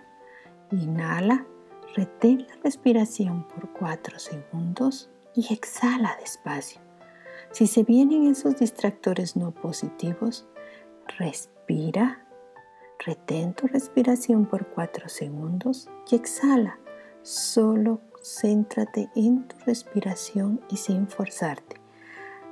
Inhala, 0.72 1.46
retén 1.96 2.48
la 2.48 2.56
respiración 2.64 3.46
por 3.48 3.70
4 3.74 4.20
segundos 4.20 5.10
y 5.36 5.54
exhala 5.54 6.16
despacio. 6.20 6.80
Si 7.52 7.68
se 7.68 7.84
vienen 7.84 8.28
esos 8.28 8.58
distractores 8.58 9.36
no 9.36 9.52
positivos, 9.52 10.48
respira, 11.18 12.26
retén 13.06 13.54
tu 13.54 13.68
respiración 13.68 14.46
por 14.46 14.68
4 14.68 15.10
segundos 15.10 15.90
y 16.10 16.16
exhala. 16.16 16.80
Solo 17.22 18.00
céntrate 18.24 19.10
en 19.16 19.48
tu 19.48 19.58
respiración 19.66 20.62
y 20.70 20.78
sin 20.78 21.08
forzarte. 21.08 21.82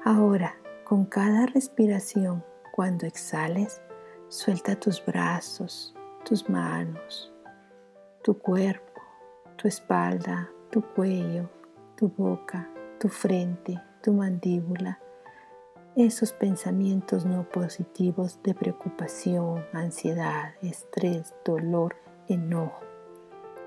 Ahora, 0.04 0.56
con 0.84 1.06
cada 1.06 1.46
respiración, 1.46 2.44
cuando 2.74 3.06
exhales, 3.06 3.82
suelta 4.28 4.78
tus 4.78 5.04
brazos, 5.06 5.96
tus 6.26 6.50
manos, 6.50 7.32
tu 8.30 8.38
cuerpo, 8.38 9.02
tu 9.56 9.68
espalda, 9.68 10.52
tu 10.70 10.84
cuello, 10.84 11.50
tu 11.96 12.10
boca, 12.10 12.70
tu 13.00 13.10
frente, 13.10 13.82
tu 14.04 14.14
mandíbula, 14.14 15.00
esos 15.96 16.32
pensamientos 16.34 17.26
no 17.26 17.50
positivos 17.50 18.40
de 18.44 18.54
preocupación, 18.54 19.66
ansiedad, 19.74 20.54
estrés, 20.62 21.34
dolor, 21.44 21.96
enojo. 22.28 22.82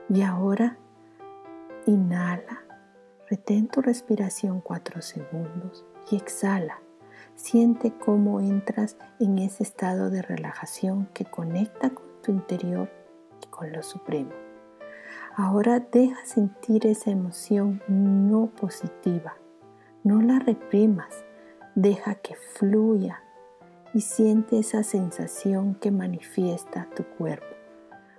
Y 0.09 0.23
ahora, 0.23 0.79
inhala, 1.87 2.63
retén 3.29 3.67
tu 3.67 3.83
respiración 3.83 4.61
cuatro 4.61 5.03
segundos 5.03 5.85
y 6.09 6.15
exhala. 6.15 6.79
Siente 7.35 7.93
cómo 7.99 8.39
entras 8.39 8.97
en 9.19 9.41
ese 9.41 9.65
estado 9.65 10.09
de 10.09 10.23
relajación 10.23 11.09
que 11.15 11.25
conecta 11.25 11.91
con 11.91 12.07
tu 12.23 12.31
interior 12.31 12.89
y 13.43 13.47
con 13.49 13.73
lo 13.73 13.83
supremo. 13.83 14.42
Ahora 15.35 15.81
deja 15.81 16.27
sentir 16.27 16.87
esa 16.87 17.11
emoción 17.11 17.83
no 17.89 18.49
positiva. 18.49 19.35
No 20.05 20.21
la 20.21 20.39
reprimas. 20.39 21.25
Deja 21.75 22.17
que 22.17 22.35
fluya 22.35 23.23
y 23.95 24.03
siente 24.03 24.59
esa 24.59 24.83
sensación 24.83 25.75
que 25.77 25.91
manifiesta 25.91 26.87
tu 26.95 27.05
cuerpo. 27.17 27.47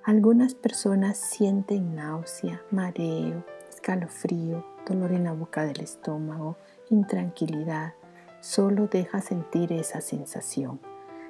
Algunas 0.03 0.55
personas 0.55 1.17
sienten 1.17 1.93
náusea, 1.93 2.63
mareo, 2.71 3.45
escalofrío, 3.69 4.65
dolor 4.87 5.11
en 5.11 5.25
la 5.25 5.33
boca 5.33 5.65
del 5.65 5.81
estómago, 5.81 6.57
intranquilidad. 6.89 7.93
Solo 8.41 8.87
deja 8.87 9.21
sentir 9.21 9.71
esa 9.71 10.01
sensación. 10.01 10.79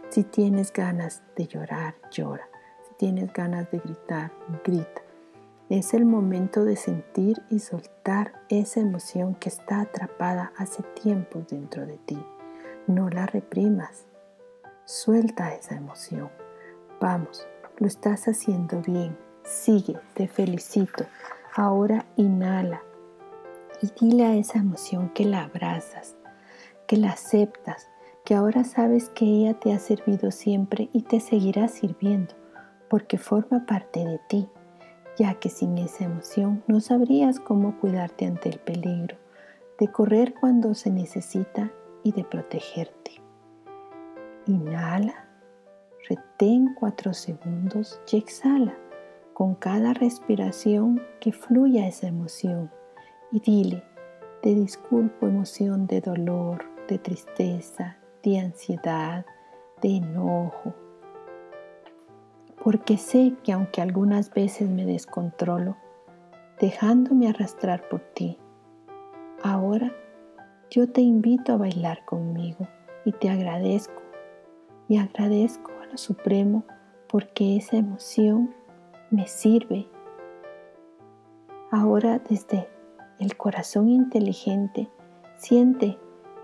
Si 0.07 0.23
tienes 0.23 0.71
ganas 0.71 1.23
de 1.35 1.45
llorar, 1.45 1.95
llora. 2.09 2.47
Si 2.87 2.95
tienes 2.95 3.33
ganas 3.33 3.69
de 3.69 3.79
gritar, 3.79 4.31
grita. 4.63 5.02
Es 5.73 5.95
el 5.95 6.05
momento 6.05 6.65
de 6.65 6.75
sentir 6.75 7.41
y 7.49 7.57
soltar 7.57 8.33
esa 8.47 8.79
emoción 8.79 9.33
que 9.33 9.49
está 9.49 9.81
atrapada 9.81 10.53
hace 10.55 10.83
tiempo 11.01 11.43
dentro 11.49 11.87
de 11.87 11.97
ti. 11.97 12.23
No 12.85 13.09
la 13.09 13.25
reprimas. 13.25 14.05
Suelta 14.85 15.51
esa 15.55 15.73
emoción. 15.73 16.29
Vamos, 17.01 17.47
lo 17.79 17.87
estás 17.87 18.27
haciendo 18.27 18.81
bien. 18.81 19.17
Sigue, 19.45 19.97
te 20.13 20.27
felicito. 20.27 21.05
Ahora 21.55 22.05
inhala 22.17 22.83
y 23.81 23.89
dile 23.99 24.25
a 24.25 24.35
esa 24.35 24.59
emoción 24.59 25.09
que 25.09 25.25
la 25.25 25.45
abrazas, 25.45 26.15
que 26.85 26.97
la 26.97 27.13
aceptas, 27.13 27.89
que 28.23 28.35
ahora 28.35 28.63
sabes 28.63 29.09
que 29.09 29.25
ella 29.25 29.59
te 29.59 29.73
ha 29.73 29.79
servido 29.79 30.29
siempre 30.29 30.91
y 30.93 31.01
te 31.01 31.19
seguirá 31.19 31.67
sirviendo 31.67 32.35
porque 32.89 33.17
forma 33.17 33.65
parte 33.65 34.05
de 34.05 34.19
ti 34.29 34.47
ya 35.17 35.35
que 35.35 35.49
sin 35.49 35.77
esa 35.77 36.05
emoción 36.05 36.63
no 36.67 36.79
sabrías 36.79 37.39
cómo 37.39 37.79
cuidarte 37.79 38.25
ante 38.25 38.49
el 38.49 38.59
peligro, 38.59 39.17
de 39.79 39.87
correr 39.87 40.33
cuando 40.33 40.73
se 40.73 40.91
necesita 40.91 41.71
y 42.03 42.11
de 42.11 42.23
protegerte. 42.23 43.11
Inhala, 44.45 45.27
retén 46.07 46.75
cuatro 46.79 47.13
segundos 47.13 47.99
y 48.11 48.17
exhala 48.17 48.77
con 49.33 49.55
cada 49.55 49.93
respiración 49.93 51.01
que 51.19 51.31
fluya 51.31 51.87
esa 51.87 52.07
emoción 52.07 52.71
y 53.31 53.39
dile, 53.39 53.83
te 54.41 54.53
disculpo 54.53 55.27
emoción 55.27 55.87
de 55.87 56.01
dolor, 56.01 56.65
de 56.87 56.99
tristeza, 56.99 57.97
de 58.21 58.39
ansiedad, 58.39 59.25
de 59.81 59.97
enojo, 59.97 60.75
porque 62.63 62.97
sé 62.97 63.35
que 63.43 63.51
aunque 63.51 63.81
algunas 63.81 64.33
veces 64.33 64.69
me 64.69 64.85
descontrolo, 64.85 65.75
dejándome 66.61 67.27
arrastrar 67.27 67.89
por 67.89 67.99
ti, 67.99 68.37
ahora 69.43 69.91
yo 70.69 70.89
te 70.89 71.01
invito 71.01 71.51
a 71.51 71.57
bailar 71.57 72.05
conmigo 72.05 72.69
y 73.03 73.11
te 73.11 73.29
agradezco 73.29 74.01
y 74.87 74.97
agradezco 74.97 75.71
a 75.81 75.87
lo 75.87 75.97
Supremo 75.97 76.63
porque 77.09 77.57
esa 77.57 77.75
emoción 77.75 78.55
me 79.11 79.27
sirve. 79.27 79.87
Ahora 81.69 82.19
desde 82.19 82.69
el 83.19 83.35
corazón 83.35 83.89
inteligente 83.89 84.89
siente 85.35 85.97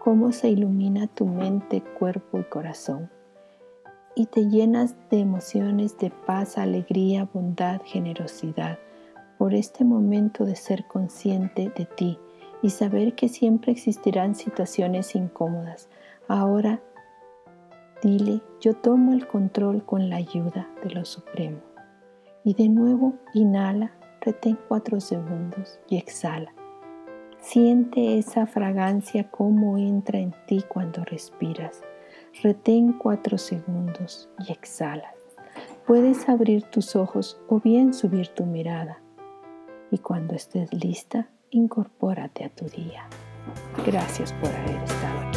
cómo 0.03 0.33
se 0.33 0.49
ilumina 0.49 1.07
tu 1.07 1.25
mente, 1.25 1.81
cuerpo 1.81 2.39
y 2.39 2.43
corazón 2.43 3.09
y 4.19 4.25
te 4.25 4.49
llenas 4.49 4.97
de 5.09 5.19
emociones 5.19 5.97
de 5.97 6.09
paz, 6.09 6.57
alegría, 6.57 7.29
bondad, 7.33 7.79
generosidad, 7.85 8.77
por 9.37 9.53
este 9.53 9.85
momento 9.85 10.43
de 10.43 10.57
ser 10.57 10.85
consciente 10.87 11.71
de 11.73 11.85
ti 11.85 12.19
y 12.61 12.71
saber 12.71 13.15
que 13.15 13.29
siempre 13.29 13.71
existirán 13.71 14.35
situaciones 14.35 15.15
incómodas. 15.15 15.87
Ahora 16.27 16.81
dile, 18.03 18.41
yo 18.59 18.73
tomo 18.73 19.13
el 19.13 19.25
control 19.25 19.85
con 19.85 20.09
la 20.09 20.17
ayuda 20.17 20.67
de 20.83 20.89
lo 20.89 21.05
supremo. 21.05 21.61
Y 22.43 22.55
de 22.55 22.67
nuevo 22.67 23.13
inhala, 23.33 23.93
retén 24.19 24.59
cuatro 24.67 24.99
segundos 24.99 25.79
y 25.87 25.95
exhala. 25.95 26.53
Siente 27.39 28.17
esa 28.17 28.47
fragancia 28.47 29.31
como 29.31 29.77
entra 29.77 30.19
en 30.19 30.35
ti 30.45 30.61
cuando 30.67 31.05
respiras. 31.05 31.83
Retén 32.41 32.93
cuatro 32.93 33.37
segundos 33.37 34.29
y 34.47 34.51
exhala. 34.51 35.13
Puedes 35.85 36.29
abrir 36.29 36.63
tus 36.63 36.95
ojos 36.95 37.39
o 37.47 37.59
bien 37.59 37.93
subir 37.93 38.29
tu 38.29 38.45
mirada. 38.45 39.01
Y 39.91 39.97
cuando 39.97 40.35
estés 40.35 40.73
lista, 40.73 41.29
incorpórate 41.49 42.45
a 42.45 42.49
tu 42.49 42.65
día. 42.65 43.07
Gracias 43.85 44.33
por 44.33 44.49
haber 44.49 44.83
estado 44.83 45.28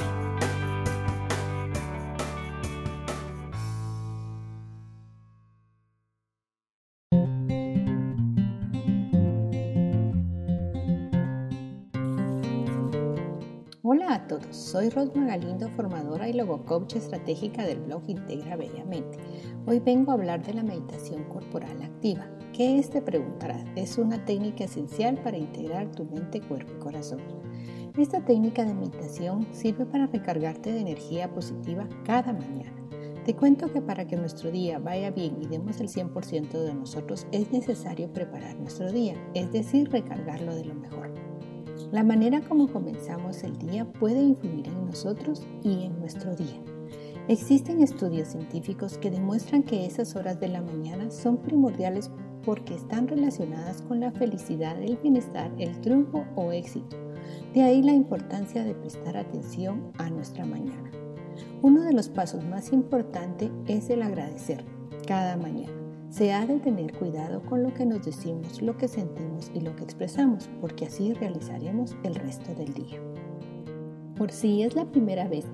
soy 14.72 14.88
Rosma 14.88 15.26
Galindo, 15.26 15.68
formadora 15.68 16.30
y 16.30 16.32
logocoach 16.32 16.96
estratégica 16.96 17.66
del 17.66 17.80
blog 17.80 18.04
Integra 18.08 18.56
Bellamente. 18.56 19.18
Hoy 19.66 19.80
vengo 19.80 20.10
a 20.10 20.14
hablar 20.14 20.42
de 20.46 20.54
la 20.54 20.62
meditación 20.62 21.24
corporal 21.24 21.82
activa. 21.82 22.26
¿Qué 22.54 22.78
es? 22.78 22.88
Te 22.88 23.02
preguntarás. 23.02 23.66
Es 23.76 23.98
una 23.98 24.24
técnica 24.24 24.64
esencial 24.64 25.18
para 25.18 25.36
integrar 25.36 25.90
tu 25.90 26.06
mente, 26.06 26.40
cuerpo 26.40 26.72
y 26.74 26.80
corazón. 26.80 27.20
Esta 27.98 28.24
técnica 28.24 28.64
de 28.64 28.72
meditación 28.72 29.46
sirve 29.52 29.84
para 29.84 30.06
recargarte 30.06 30.72
de 30.72 30.80
energía 30.80 31.30
positiva 31.34 31.86
cada 32.06 32.32
mañana. 32.32 32.72
Te 33.26 33.36
cuento 33.36 33.70
que 33.70 33.82
para 33.82 34.06
que 34.06 34.16
nuestro 34.16 34.50
día 34.50 34.78
vaya 34.78 35.10
bien 35.10 35.36
y 35.42 35.48
demos 35.48 35.82
el 35.82 35.88
100% 35.88 36.50
de 36.50 36.72
nosotros 36.72 37.26
es 37.30 37.52
necesario 37.52 38.10
preparar 38.10 38.56
nuestro 38.56 38.90
día, 38.90 39.22
es 39.34 39.52
decir, 39.52 39.90
recargarlo 39.90 40.54
de 40.54 40.64
lo 40.64 40.74
mejor. 40.76 41.31
La 41.92 42.02
manera 42.02 42.40
como 42.40 42.68
comenzamos 42.68 43.44
el 43.44 43.58
día 43.58 43.84
puede 43.84 44.22
influir 44.22 44.66
en 44.66 44.86
nosotros 44.86 45.46
y 45.62 45.84
en 45.84 46.00
nuestro 46.00 46.34
día. 46.34 46.58
Existen 47.28 47.82
estudios 47.82 48.28
científicos 48.28 48.96
que 48.96 49.10
demuestran 49.10 49.62
que 49.62 49.84
esas 49.84 50.16
horas 50.16 50.40
de 50.40 50.48
la 50.48 50.62
mañana 50.62 51.10
son 51.10 51.36
primordiales 51.36 52.10
porque 52.46 52.74
están 52.74 53.08
relacionadas 53.08 53.82
con 53.82 54.00
la 54.00 54.10
felicidad, 54.10 54.82
el 54.82 54.96
bienestar, 54.96 55.52
el 55.58 55.78
triunfo 55.82 56.24
o 56.34 56.50
éxito. 56.50 56.96
De 57.52 57.62
ahí 57.62 57.82
la 57.82 57.92
importancia 57.92 58.64
de 58.64 58.74
prestar 58.74 59.18
atención 59.18 59.92
a 59.98 60.08
nuestra 60.08 60.46
mañana. 60.46 60.90
Uno 61.60 61.82
de 61.82 61.92
los 61.92 62.08
pasos 62.08 62.42
más 62.42 62.72
importantes 62.72 63.50
es 63.66 63.90
el 63.90 64.00
agradecer 64.00 64.64
cada 65.06 65.36
mañana. 65.36 65.81
Se 66.12 66.30
ha 66.30 66.44
de 66.44 66.60
tener 66.60 66.92
cuidado 66.92 67.40
con 67.40 67.62
lo 67.62 67.72
que 67.72 67.86
nos 67.86 68.04
decimos, 68.04 68.60
lo 68.60 68.76
que 68.76 68.86
sentimos 68.86 69.50
y 69.54 69.60
lo 69.60 69.74
que 69.74 69.84
expresamos, 69.84 70.50
porque 70.60 70.84
así 70.84 71.14
realizaremos 71.14 71.96
el 72.02 72.14
resto 72.14 72.54
del 72.54 72.74
día. 72.74 73.00
Por 74.14 74.30
si 74.30 74.62
es 74.62 74.74
la 74.74 74.84
primera 74.84 75.26
vez 75.26 75.46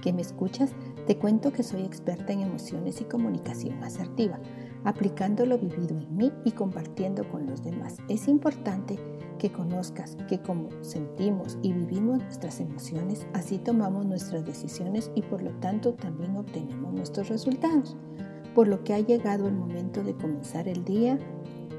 que 0.00 0.14
me 0.14 0.22
escuchas, 0.22 0.72
te 1.06 1.18
cuento 1.18 1.52
que 1.52 1.62
soy 1.62 1.82
experta 1.82 2.32
en 2.32 2.40
emociones 2.40 3.02
y 3.02 3.04
comunicación 3.04 3.84
asertiva, 3.84 4.40
aplicando 4.84 5.44
lo 5.44 5.58
vivido 5.58 5.98
en 5.98 6.16
mí 6.16 6.32
y 6.46 6.52
compartiendo 6.52 7.28
con 7.28 7.44
los 7.44 7.62
demás. 7.62 7.98
Es 8.08 8.26
importante 8.26 8.98
que 9.38 9.52
conozcas 9.52 10.16
que 10.30 10.40
como 10.40 10.70
sentimos 10.80 11.58
y 11.60 11.74
vivimos 11.74 12.22
nuestras 12.22 12.60
emociones, 12.60 13.26
así 13.34 13.58
tomamos 13.58 14.06
nuestras 14.06 14.46
decisiones 14.46 15.10
y 15.14 15.20
por 15.20 15.42
lo 15.42 15.50
tanto 15.60 15.92
también 15.92 16.38
obtenemos 16.38 16.94
nuestros 16.94 17.28
resultados 17.28 17.98
por 18.56 18.68
lo 18.68 18.82
que 18.84 18.94
ha 18.94 19.00
llegado 19.00 19.48
el 19.48 19.54
momento 19.54 20.02
de 20.02 20.14
comenzar 20.14 20.66
el 20.66 20.82
día 20.82 21.18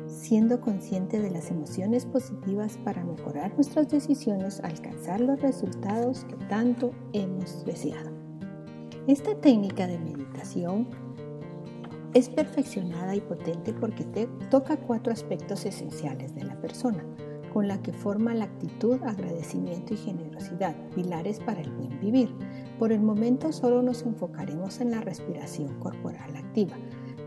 siendo 0.05 0.61
consciente 0.61 1.19
de 1.19 1.31
las 1.31 1.49
emociones 1.49 2.05
positivas 2.05 2.77
para 2.77 3.03
mejorar 3.03 3.51
nuestras 3.55 3.89
decisiones, 3.89 4.59
alcanzar 4.59 5.19
los 5.19 5.41
resultados 5.41 6.23
que 6.25 6.35
tanto 6.45 6.91
hemos 7.13 7.65
deseado. 7.65 8.11
Esta 9.07 9.33
técnica 9.41 9.87
de 9.87 9.97
meditación 9.97 10.87
es 12.13 12.29
perfeccionada 12.29 13.15
y 13.15 13.21
potente 13.21 13.73
porque 13.73 14.03
toca 14.51 14.77
cuatro 14.77 15.11
aspectos 15.11 15.65
esenciales 15.65 16.35
de 16.35 16.43
la 16.43 16.61
persona, 16.61 17.03
con 17.53 17.67
la 17.67 17.81
que 17.81 17.93
forma 17.93 18.33
la 18.33 18.45
actitud, 18.45 19.01
agradecimiento 19.03 19.93
y 19.93 19.97
generosidad, 19.97 20.75
pilares 20.95 21.39
para 21.39 21.61
el 21.61 21.71
buen 21.71 21.99
vivir. 21.99 22.33
Por 22.79 22.91
el 22.91 23.01
momento 23.01 23.51
solo 23.51 23.81
nos 23.81 24.03
enfocaremos 24.03 24.81
en 24.81 24.91
la 24.91 25.01
respiración 25.01 25.79
corporal 25.79 26.35
activa. 26.35 26.75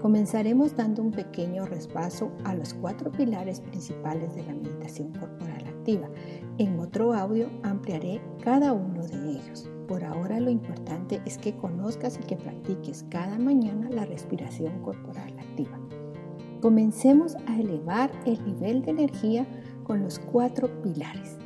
Comenzaremos 0.00 0.76
dando 0.76 1.02
un 1.02 1.11
pequeño 1.11 1.66
respaso 1.66 2.33
a 2.44 2.54
los 2.54 2.72
cuatro 2.72 3.11
pilares 3.11 3.61
principales 3.61 4.35
de 4.35 4.44
la 4.44 4.54
meditación 4.54 5.12
corporal 5.12 5.66
activa. 5.66 6.09
En 6.56 6.78
otro 6.78 7.12
audio 7.12 7.50
ampliaré 7.62 8.20
cada 8.42 8.72
uno 8.72 9.06
de 9.06 9.33
ellos. 9.33 9.68
Por 9.87 10.04
ahora 10.04 10.40
lo 10.40 10.50
importante 10.50 11.20
es 11.26 11.37
que 11.37 11.56
conozcas 11.56 12.18
y 12.18 12.24
que 12.24 12.37
practiques 12.37 13.04
cada 13.11 13.38
mañana 13.38 13.90
la 13.90 14.06
respiración 14.06 14.80
corporal 14.83 15.37
activa. 15.38 15.78
Comencemos 16.61 17.37
a 17.46 17.59
elevar 17.59 18.11
el 18.24 18.42
nivel 18.44 18.83
de 18.83 18.90
energía 18.90 19.46
con 19.90 20.05
los 20.05 20.20
cuatro 20.20 20.70
pilares. 20.83 21.37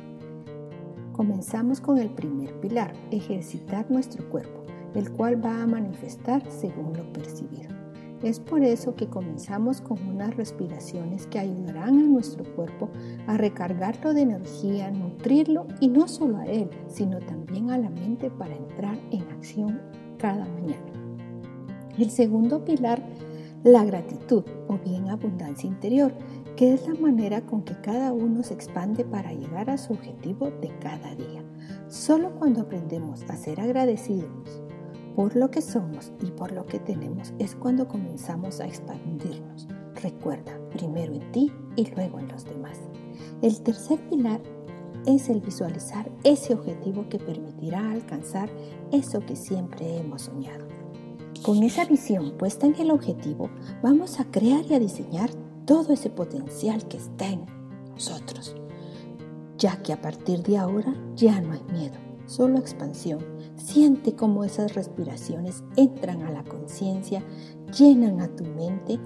Comenzamos 1.13 1.81
con 1.81 1.97
el 1.97 2.11
primer 2.11 2.53
pilar, 2.59 2.93
ejercitar 3.09 3.89
nuestro 3.89 4.29
cuerpo, 4.29 4.61
el 4.93 5.11
cual 5.11 5.43
va 5.43 5.63
a 5.63 5.65
manifestar 5.65 6.43
según 6.51 6.93
lo 6.95 7.11
percibido. 7.11 7.69
Es 8.21 8.39
por 8.39 8.63
eso 8.63 8.93
que 8.93 9.07
comenzamos 9.07 9.81
con 9.81 9.99
unas 10.07 10.37
respiraciones 10.37 11.25
que 11.25 11.39
ayudarán 11.39 11.97
a 11.97 12.03
nuestro 12.03 12.43
cuerpo 12.55 12.91
a 13.25 13.35
recargarlo 13.35 14.13
de 14.13 14.21
energía, 14.21 14.91
nutrirlo 14.91 15.65
y 15.79 15.87
no 15.87 16.07
solo 16.07 16.37
a 16.37 16.45
él, 16.45 16.69
sino 16.87 17.17
también 17.21 17.71
a 17.71 17.79
la 17.79 17.89
mente 17.89 18.29
para 18.29 18.55
entrar 18.55 18.99
en 19.09 19.23
acción 19.23 19.81
cada 20.19 20.45
mañana. 20.45 20.93
El 21.97 22.11
segundo 22.11 22.63
pilar, 22.63 23.01
la 23.63 23.83
gratitud 23.83 24.43
o 24.67 24.77
bien 24.77 25.09
abundancia 25.09 25.67
interior, 25.67 26.13
que 26.55 26.73
es 26.73 26.87
la 26.87 26.95
manera 26.95 27.41
con 27.45 27.63
que 27.63 27.79
cada 27.81 28.13
uno 28.13 28.43
se 28.43 28.53
expande 28.53 29.03
para 29.03 29.33
llegar 29.33 29.69
a 29.69 29.77
su 29.77 29.93
objetivo 29.93 30.51
de 30.61 30.71
cada 30.79 31.13
día. 31.15 31.43
Solo 31.87 32.33
cuando 32.35 32.61
aprendemos 32.61 33.23
a 33.29 33.35
ser 33.35 33.59
agradecidos 33.59 34.61
por 35.15 35.35
lo 35.35 35.49
que 35.49 35.61
somos 35.61 36.11
y 36.21 36.31
por 36.31 36.51
lo 36.51 36.65
que 36.65 36.79
tenemos 36.79 37.33
es 37.39 37.55
cuando 37.55 37.87
comenzamos 37.87 38.59
a 38.59 38.67
expandirnos. 38.67 39.67
Recuerda, 40.01 40.59
primero 40.69 41.13
en 41.13 41.31
ti 41.31 41.51
y 41.75 41.89
luego 41.91 42.19
en 42.19 42.27
los 42.27 42.43
demás. 42.45 42.79
El 43.41 43.61
tercer 43.61 43.99
pilar 44.09 44.41
es 45.05 45.29
el 45.29 45.39
visualizar 45.39 46.09
ese 46.23 46.53
objetivo 46.53 47.07
que 47.09 47.19
permitirá 47.19 47.91
alcanzar 47.91 48.49
eso 48.91 49.19
que 49.19 49.35
siempre 49.35 49.97
hemos 49.97 50.23
soñado. 50.23 50.65
Con 51.43 51.63
esa 51.63 51.85
visión 51.85 52.37
puesta 52.37 52.65
en 52.65 52.75
el 52.75 52.91
objetivo, 52.91 53.49
vamos 53.83 54.19
a 54.19 54.25
crear 54.25 54.65
y 54.65 54.73
a 54.73 54.79
diseñar 54.79 55.29
todo 55.65 55.93
ese 55.93 56.09
potencial 56.09 56.87
que 56.87 56.97
está 56.97 57.27
en 57.27 57.45
nosotros, 57.91 58.55
ya 59.57 59.81
que 59.81 59.93
a 59.93 60.01
partir 60.01 60.43
de 60.43 60.57
ahora 60.57 60.93
ya 61.15 61.41
no 61.41 61.53
hay 61.53 61.63
miedo, 61.71 61.95
solo 62.27 62.59
expansión. 62.59 63.19
Siente 63.55 64.15
cómo 64.15 64.43
esas 64.43 64.75
respiraciones 64.75 65.63
entran 65.75 66.21
a 66.23 66.31
la 66.31 66.43
conciencia, 66.43 67.23
llenan 67.77 68.21
a 68.21 68.27
tu 68.27 68.43
mente 68.43 68.99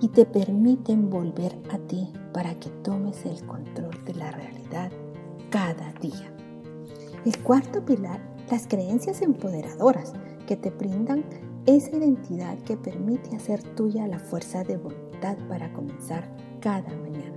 y 0.00 0.08
te 0.08 0.24
permiten 0.24 1.10
volver 1.10 1.56
a 1.70 1.78
ti 1.78 2.12
para 2.32 2.54
que 2.58 2.70
tomes 2.70 3.24
el 3.24 3.46
control 3.46 4.04
de 4.04 4.14
la 4.14 4.30
realidad 4.32 4.90
cada 5.50 5.92
día. 6.00 6.34
El 7.24 7.38
cuarto 7.42 7.84
pilar, 7.84 8.20
las 8.50 8.66
creencias 8.66 9.20
empoderadoras 9.22 10.12
que 10.46 10.56
te 10.56 10.70
brindan 10.70 11.24
esa 11.66 11.94
identidad 11.94 12.58
que 12.60 12.76
permite 12.76 13.36
hacer 13.36 13.62
tuya 13.62 14.08
la 14.08 14.18
fuerza 14.18 14.64
de 14.64 14.78
voluntad 14.78 14.99
para 15.48 15.72
comenzar 15.72 16.28
cada 16.60 16.88
mañana. 16.96 17.36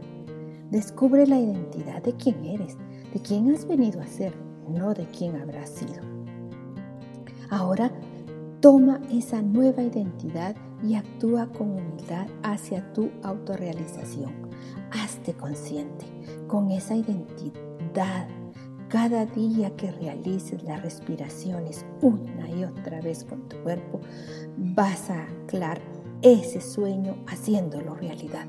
Descubre 0.72 1.28
la 1.28 1.40
identidad 1.40 2.02
de 2.02 2.14
quién 2.16 2.44
eres, 2.46 2.78
de 3.14 3.20
quién 3.22 3.54
has 3.54 3.68
venido 3.68 4.02
a 4.02 4.08
ser, 4.08 4.34
no 4.70 4.94
de 4.94 5.06
quién 5.08 5.36
habrás 5.36 5.70
sido. 5.70 6.02
Ahora 7.50 7.92
toma 8.60 9.02
esa 9.12 9.42
nueva 9.42 9.84
identidad 9.84 10.56
y 10.82 10.96
actúa 10.96 11.48
con 11.48 11.72
humildad 11.72 12.28
hacia 12.42 12.92
tu 12.94 13.12
autorrealización. 13.22 14.32
Hazte 14.92 15.34
consciente 15.34 16.06
con 16.48 16.72
esa 16.72 16.96
identidad 16.96 18.28
cada 18.94 19.26
día 19.26 19.76
que 19.76 19.92
realices 19.92 20.64
las 20.64 20.84
respiraciones 20.84 21.84
una 22.02 22.48
y 22.48 22.64
otra 22.64 23.02
vez 23.02 23.24
con 23.24 23.50
tu 23.50 23.58
cuerpo, 23.64 24.00
vas 24.56 25.10
a 25.10 25.24
anclar 25.24 25.82
ese 26.24 26.62
sueño 26.62 27.18
haciéndolo 27.28 27.96
realidad. 27.96 28.48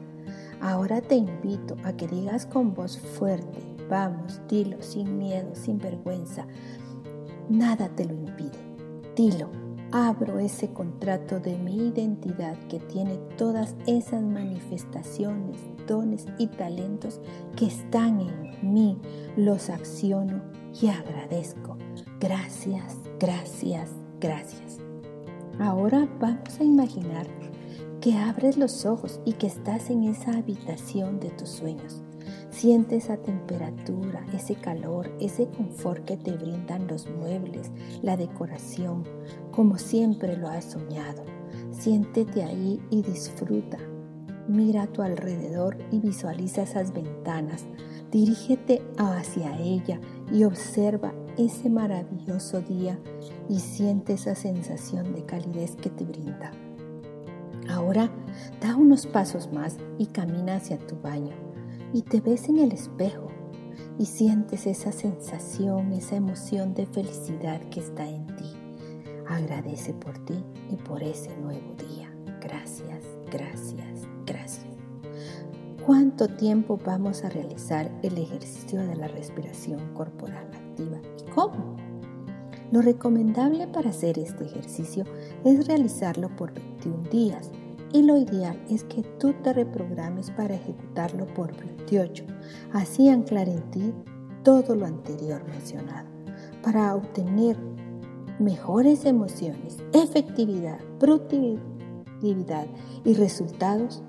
Ahora 0.61 1.03
te 1.03 1.17
invito 1.17 1.77
a 1.85 1.93
que 1.93 2.07
digas 2.07 2.47
con 2.47 2.73
voz 2.73 2.99
fuerte, 2.99 3.59
vamos, 3.91 4.41
dilo 4.49 4.81
sin 4.81 5.19
miedo, 5.19 5.55
sin 5.55 5.79
vergüenza. 5.79 6.47
Nada 7.51 7.89
te 7.89 8.07
lo 8.07 8.15
impide. 8.15 8.59
Dilo, 9.15 9.51
abro 9.93 10.39
ese 10.39 10.73
contrato 10.73 11.41
de 11.41 11.59
mi 11.59 11.89
identidad 11.89 12.57
que 12.69 12.79
tiene 12.79 13.17
todas 13.37 13.75
esas 13.87 14.23
manifestaciones, 14.23 15.59
dones 15.87 16.27
y 16.39 16.47
talentos 16.47 17.21
que 17.57 17.67
están 17.67 18.21
en 18.21 18.73
mí. 18.73 18.99
Los 19.37 19.69
acciono 19.69 20.43
y 20.81 20.89
agradezco. 20.89 21.77
Gracias, 22.21 22.97
gracias, 23.19 23.91
gracias. 24.21 24.79
Ahora 25.61 26.09
vamos 26.19 26.59
a 26.59 26.65
imaginar 26.65 27.27
que 28.05 28.19
abres 28.19 28.59
los 28.59 28.85
ojos 28.85 29.19
y 29.25 29.33
que 29.33 29.47
estás 29.47 29.89
en 29.89 30.05
esa 30.05 30.37
habitación 30.37 31.21
de 31.21 31.31
tus 31.31 31.49
sueños. 31.49 32.03
Siente 32.51 32.97
esa 32.97 33.17
temperatura, 33.17 34.27
ese 34.35 34.57
calor, 34.57 35.11
ese 35.21 35.47
confort 35.49 36.05
que 36.05 36.19
te 36.19 36.33
brindan 36.33 36.87
los 36.87 37.09
muebles, 37.09 37.71
la 38.03 38.19
decoración, 38.19 39.05
como 39.53 39.79
siempre 39.79 40.37
lo 40.37 40.49
has 40.49 40.67
soñado. 40.67 41.25
Siéntete 41.71 42.45
ahí 42.45 42.79
y 42.91 43.01
disfruta. 43.01 43.79
Mira 44.49 44.83
a 44.83 44.87
tu 44.87 45.01
alrededor 45.01 45.79
y 45.91 45.99
visualiza 46.01 46.65
esas 46.65 46.93
ventanas. 46.93 47.65
Dirígete 48.11 48.83
hacia 48.99 49.59
ella 49.59 49.99
y 50.31 50.45
observa 50.45 51.15
ese 51.39 51.71
maravilloso 51.71 52.61
día 52.61 52.99
y 53.49 53.61
siente 53.61 54.13
esa 54.13 54.35
sensación 54.35 55.15
de 55.15 55.25
calidez 55.25 55.75
que 55.77 55.89
te 55.89 56.05
brinda. 56.05 56.53
Ahora 57.69 58.11
da 58.61 58.77
unos 58.77 59.07
pasos 59.07 59.53
más 59.53 59.77
y 59.99 60.07
camina 60.07 60.57
hacia 60.57 60.79
tu 60.79 60.97
baño 61.01 61.35
y 61.93 62.03
te 62.03 62.21
ves 62.21 62.49
en 62.49 62.59
el 62.59 62.73
espejo 62.73 63.29
y 63.99 64.07
sientes 64.07 64.67
esa 64.67 64.93
sensación, 64.93 65.93
esa 65.93 66.17
emoción 66.17 66.75
de 66.75 66.87
felicidad 66.87 67.61
que 67.71 67.81
está 67.81 68.09
en 68.09 68.27
ti. 68.37 68.53
Agradece 69.29 69.95
por 69.95 70.19
ti 70.25 70.45
y 70.71 70.77
por 70.77 71.03
ese 71.03 71.35
nuevo 71.39 71.75
día. 71.77 72.13
Gracias, 72.41 73.05
gracias, 73.31 74.09
gracias. 74.27 74.75
¿Cuánto 75.87 76.29
tiempo 76.29 76.79
vamos 76.85 77.25
a 77.25 77.29
realizar 77.29 77.91
el 78.03 78.19
ejercicio 78.19 78.81
de 78.81 78.97
la 78.97 79.09
respiración 79.09 79.95
corporal 79.95 80.49
activa 80.53 80.99
y 81.21 81.31
cómo? 81.31 81.84
Lo 82.73 82.83
recomendable 82.83 83.67
para 83.67 83.91
hacer 83.91 84.19
este 84.19 84.45
ejercicio 84.45 85.05
es 85.45 85.67
realizarlo 85.67 86.35
por 86.35 86.53
21 86.53 87.09
días 87.11 87.51
y 87.93 88.03
lo 88.03 88.17
ideal 88.17 88.61
es 88.69 88.83
que 88.85 89.03
tú 89.19 89.33
te 89.43 89.53
reprogrames 89.53 90.31
para 90.33 90.55
ejecutarlo 90.55 91.27
por 91.27 91.57
28, 91.57 92.25
así 92.73 93.09
anclar 93.09 93.49
en 93.49 93.63
ti 93.71 93.93
todo 94.43 94.75
lo 94.75 94.85
anterior 94.85 95.43
mencionado, 95.49 96.09
para 96.63 96.95
obtener 96.95 97.57
mejores 98.39 99.05
emociones, 99.05 99.79
efectividad, 99.93 100.79
productividad 100.99 102.67
y 103.05 103.15
resultados. 103.15 104.03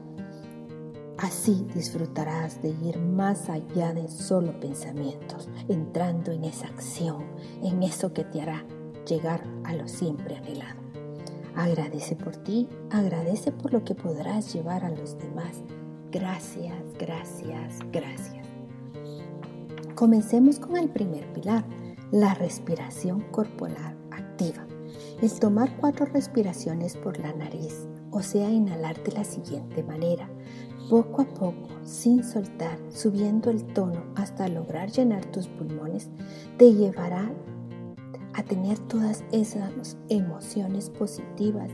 Así 1.18 1.66
disfrutarás 1.74 2.62
de 2.62 2.70
ir 2.70 3.00
más 3.00 3.50
allá 3.50 3.94
de 3.94 4.08
solo 4.10 4.60
pensamientos, 4.60 5.48
entrando 5.70 6.32
en 6.32 6.44
esa 6.44 6.68
acción, 6.68 7.24
en 7.64 7.84
eso 7.84 8.12
que 8.12 8.26
te 8.26 8.42
hará 8.42 8.66
llegar 9.08 9.44
a 9.64 9.74
lo 9.74 9.88
siempre 9.88 10.36
anhelado. 10.36 10.82
Agradece 11.56 12.18
por 12.18 12.36
ti, 12.36 12.68
agradece 12.90 13.54
por 13.54 13.72
lo 13.72 13.86
que 13.86 13.96
podrás 13.96 14.54
llevar 14.54 14.84
a 14.84 14.90
los 14.90 15.18
demás. 15.18 15.64
Gracias, 16.12 16.76
gracias, 17.00 17.80
gracias. 17.94 18.46
Comencemos 19.96 20.60
con 20.60 20.76
el 20.76 20.90
primer 20.90 21.32
pilar, 21.32 21.64
la 22.12 22.34
respiración 22.34 23.22
corporal 23.32 23.98
activa. 24.12 24.68
El 25.22 25.32
tomar 25.40 25.78
cuatro 25.78 26.06
respiraciones 26.06 26.98
por 26.98 27.18
la 27.20 27.32
nariz, 27.34 27.88
o 28.12 28.22
sea, 28.22 28.50
inhalar 28.50 29.02
de 29.04 29.14
la 29.14 29.24
siguiente 29.24 29.84
manera, 29.84 30.30
poco 30.90 31.24
a 31.24 31.26
poco, 31.26 31.68
sin 31.84 32.24
soltar, 32.24 32.78
subiendo 32.90 33.50
el 33.50 33.64
tono 33.74 34.04
hasta 34.16 34.48
lograr 34.48 34.92
llenar 34.92 35.26
tus 35.26 35.48
pulmones, 35.48 36.10
te 36.58 36.74
llevará 36.74 37.32
a 38.34 38.44
tener 38.44 38.78
todas 38.80 39.24
esas 39.32 39.98
emociones 40.10 40.90
positivas 40.90 41.72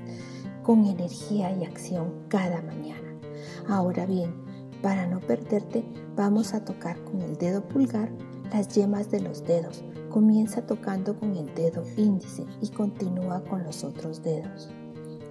con 0.63 0.86
energía 0.86 1.52
y 1.58 1.65
acción 1.65 2.13
cada 2.30 2.62
mañana. 2.62 3.19
Ahora 3.67 4.06
bien, 4.06 4.34
para 4.82 5.08
no 5.08 5.19
perderte, 5.19 5.84
vamos 6.15 6.54
a 6.54 6.63
tocar 6.63 7.04
con 7.04 7.21
el 7.21 7.38
dedo 7.38 7.67
pulgar 7.67 8.12
las 8.52 8.69
yemas 8.69 9.10
de 9.12 9.21
los 9.21 9.43
dedos. 9.43 9.84
Comienza 10.10 10.65
tocando 10.65 11.17
con 11.17 11.36
el 11.36 11.54
dedo 11.56 11.84
índice 11.97 12.45
y 12.62 12.69
continúa 12.69 13.43
con 13.43 13.63
los 13.63 13.84
otros 13.84 14.21
dedos. 14.21 14.69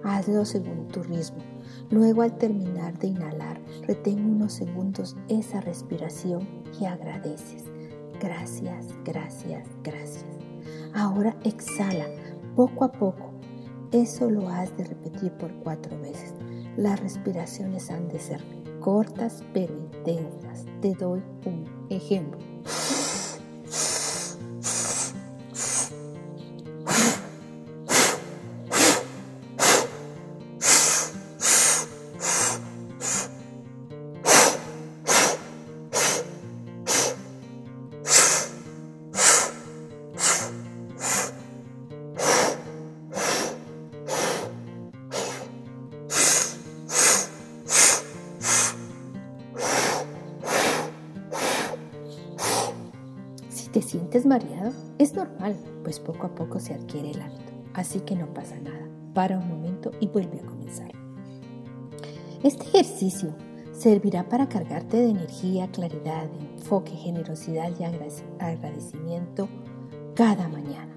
Hazlo 0.03 0.45
según 0.45 0.87
tu 0.87 1.03
ritmo. 1.03 1.50
Luego 1.89 2.21
al 2.21 2.37
terminar 2.37 2.97
de 2.99 3.07
inhalar, 3.07 3.59
retén 3.87 4.25
unos 4.25 4.53
segundos 4.53 5.15
esa 5.27 5.61
respiración 5.61 6.47
y 6.79 6.85
agradeces. 6.85 7.65
Gracias, 8.19 8.87
gracias, 9.03 9.67
gracias. 9.83 10.25
Ahora 10.93 11.35
exhala 11.43 12.05
poco 12.55 12.85
a 12.85 12.91
poco. 12.91 13.31
Eso 13.91 14.29
lo 14.29 14.47
has 14.47 14.75
de 14.77 14.85
repetir 14.85 15.31
por 15.33 15.53
cuatro 15.55 15.99
veces. 15.99 16.33
Las 16.77 16.99
respiraciones 16.99 17.91
han 17.91 18.07
de 18.07 18.19
ser 18.19 18.41
cortas 18.79 19.43
pero 19.53 19.73
intensas. 19.77 20.65
Te 20.81 20.93
doy 20.93 21.21
un 21.45 21.65
ejemplo. 21.89 22.39
Te 53.71 53.81
sientes 53.81 54.25
mareado, 54.25 54.73
es 54.97 55.13
normal, 55.13 55.55
pues 55.83 55.99
poco 55.99 56.27
a 56.27 56.35
poco 56.35 56.59
se 56.59 56.73
adquiere 56.73 57.11
el 57.11 57.21
hábito, 57.21 57.53
así 57.73 58.01
que 58.01 58.15
no 58.15 58.33
pasa 58.33 58.59
nada. 58.59 58.87
Para 59.13 59.37
un 59.37 59.47
momento 59.47 59.91
y 59.99 60.07
vuelve 60.07 60.39
a 60.39 60.45
comenzar. 60.45 60.91
Este 62.43 62.63
ejercicio 62.63 63.35
servirá 63.71 64.27
para 64.27 64.47
cargarte 64.47 64.97
de 64.97 65.09
energía, 65.09 65.69
claridad, 65.71 66.29
enfoque, 66.53 66.91
generosidad 66.91 67.71
y 67.77 67.83
agradecimiento 67.83 69.49
cada 70.15 70.47
mañana. 70.47 70.95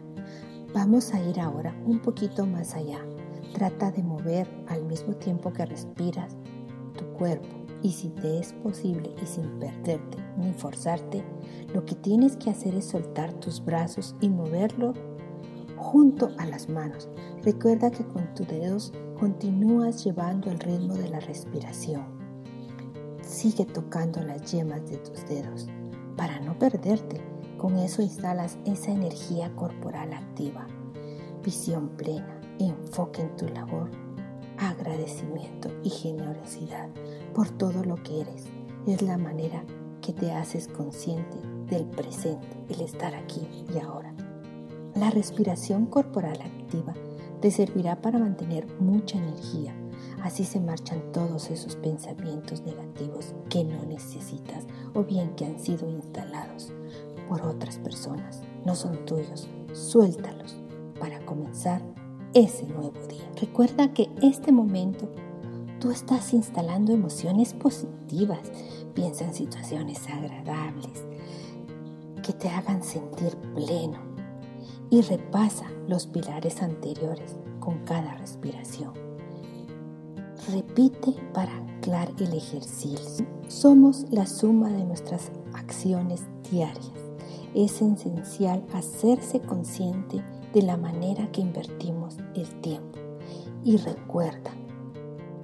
Vamos 0.72 1.12
a 1.12 1.20
ir 1.20 1.40
ahora 1.40 1.74
un 1.86 2.00
poquito 2.00 2.46
más 2.46 2.74
allá. 2.74 2.98
Trata 3.52 3.90
de 3.90 4.02
mover 4.02 4.48
al 4.68 4.84
mismo 4.84 5.14
tiempo 5.14 5.52
que 5.52 5.66
respiras 5.66 6.36
tu 6.96 7.04
cuerpo 7.16 7.63
y 7.84 7.92
si 7.92 8.08
te 8.08 8.38
es 8.38 8.54
posible 8.54 9.14
y 9.22 9.26
sin 9.26 9.60
perderte 9.60 10.16
ni 10.38 10.54
forzarte, 10.54 11.22
lo 11.74 11.84
que 11.84 11.94
tienes 11.94 12.34
que 12.38 12.48
hacer 12.48 12.74
es 12.74 12.86
soltar 12.86 13.34
tus 13.34 13.62
brazos 13.62 14.16
y 14.22 14.30
moverlo 14.30 14.94
junto 15.76 16.30
a 16.38 16.46
las 16.46 16.70
manos. 16.70 17.10
Recuerda 17.42 17.90
que 17.90 18.06
con 18.06 18.32
tus 18.34 18.48
dedos 18.48 18.90
continúas 19.20 20.02
llevando 20.02 20.50
el 20.50 20.58
ritmo 20.60 20.94
de 20.94 21.10
la 21.10 21.20
respiración. 21.20 22.06
Sigue 23.20 23.66
tocando 23.66 24.22
las 24.22 24.50
yemas 24.50 24.88
de 24.88 24.96
tus 24.96 25.26
dedos 25.28 25.68
para 26.16 26.40
no 26.40 26.58
perderte. 26.58 27.20
Con 27.58 27.76
eso 27.76 28.00
instalas 28.00 28.58
esa 28.64 28.92
energía 28.92 29.54
corporal 29.56 30.14
activa, 30.14 30.66
visión 31.44 31.90
plena, 31.90 32.40
enfoque 32.58 33.20
en 33.20 33.36
tu 33.36 33.46
labor, 33.48 33.90
agradecimiento 34.58 35.70
y 35.82 35.90
generosidad 35.90 36.88
por 37.34 37.50
todo 37.50 37.84
lo 37.84 37.96
que 38.02 38.20
eres. 38.20 38.46
Es 38.86 39.02
la 39.02 39.18
manera 39.18 39.64
que 40.00 40.12
te 40.12 40.32
haces 40.32 40.68
consciente 40.68 41.36
del 41.68 41.86
presente, 41.86 42.46
el 42.68 42.80
estar 42.80 43.14
aquí 43.14 43.46
y 43.74 43.78
ahora. 43.78 44.14
La 44.94 45.10
respiración 45.10 45.86
corporal 45.86 46.38
activa 46.40 46.94
te 47.40 47.50
servirá 47.50 48.00
para 48.00 48.18
mantener 48.18 48.66
mucha 48.80 49.18
energía. 49.18 49.74
Así 50.22 50.44
se 50.44 50.60
marchan 50.60 51.12
todos 51.12 51.50
esos 51.50 51.76
pensamientos 51.76 52.62
negativos 52.62 53.34
que 53.50 53.64
no 53.64 53.84
necesitas 53.84 54.64
o 54.94 55.04
bien 55.04 55.34
que 55.34 55.44
han 55.44 55.58
sido 55.58 55.88
instalados 55.88 56.72
por 57.28 57.42
otras 57.42 57.78
personas. 57.78 58.42
No 58.64 58.74
son 58.74 59.04
tuyos. 59.04 59.48
Suéltalos 59.72 60.56
para 61.00 61.24
comenzar 61.26 61.82
ese 62.34 62.66
nuevo 62.66 62.92
día. 63.08 63.24
Recuerda 63.40 63.92
que 63.94 64.10
este 64.20 64.52
momento 64.52 65.08
Tú 65.84 65.90
estás 65.90 66.32
instalando 66.32 66.92
emociones 66.92 67.52
positivas. 67.52 68.40
Piensa 68.94 69.26
en 69.26 69.34
situaciones 69.34 70.08
agradables 70.08 71.04
que 72.22 72.32
te 72.32 72.48
hagan 72.48 72.82
sentir 72.82 73.36
pleno 73.54 73.98
y 74.88 75.02
repasa 75.02 75.66
los 75.86 76.06
pilares 76.06 76.62
anteriores 76.62 77.36
con 77.60 77.80
cada 77.80 78.14
respiración. 78.14 78.94
Repite 80.50 81.12
para 81.34 81.54
anclar 81.54 82.10
el 82.18 82.32
ejercicio. 82.32 83.26
Somos 83.48 84.06
la 84.10 84.26
suma 84.26 84.70
de 84.70 84.86
nuestras 84.86 85.32
acciones 85.52 86.22
diarias. 86.50 86.92
Es 87.54 87.82
esencial 87.82 88.64
hacerse 88.72 89.40
consciente 89.40 90.24
de 90.54 90.62
la 90.62 90.78
manera 90.78 91.30
que 91.30 91.42
invertimos. 91.42 92.03
Y 93.64 93.78
recuerda, 93.78 94.50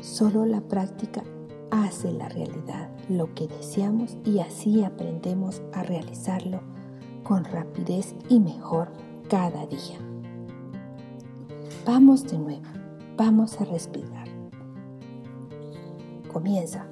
solo 0.00 0.44
la 0.44 0.60
práctica 0.60 1.22
hace 1.70 2.12
la 2.12 2.28
realidad 2.28 2.90
lo 3.08 3.32
que 3.34 3.48
deseamos 3.48 4.18
y 4.24 4.40
así 4.40 4.84
aprendemos 4.84 5.62
a 5.72 5.82
realizarlo 5.82 6.60
con 7.22 7.44
rapidez 7.44 8.14
y 8.28 8.38
mejor 8.40 8.92
cada 9.28 9.64
día. 9.66 9.98
Vamos 11.86 12.24
de 12.24 12.38
nuevo, 12.38 12.68
vamos 13.16 13.58
a 13.58 13.64
respirar. 13.64 14.28
Comienza 16.30 16.89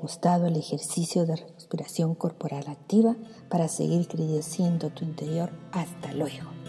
gustado 0.00 0.46
el 0.46 0.56
ejercicio 0.56 1.26
de 1.26 1.36
respiración 1.36 2.14
corporal 2.14 2.64
activa 2.68 3.16
para 3.48 3.68
seguir 3.68 4.08
creciendo 4.08 4.90
tu 4.90 5.04
interior. 5.04 5.50
Hasta 5.72 6.12
luego. 6.12 6.59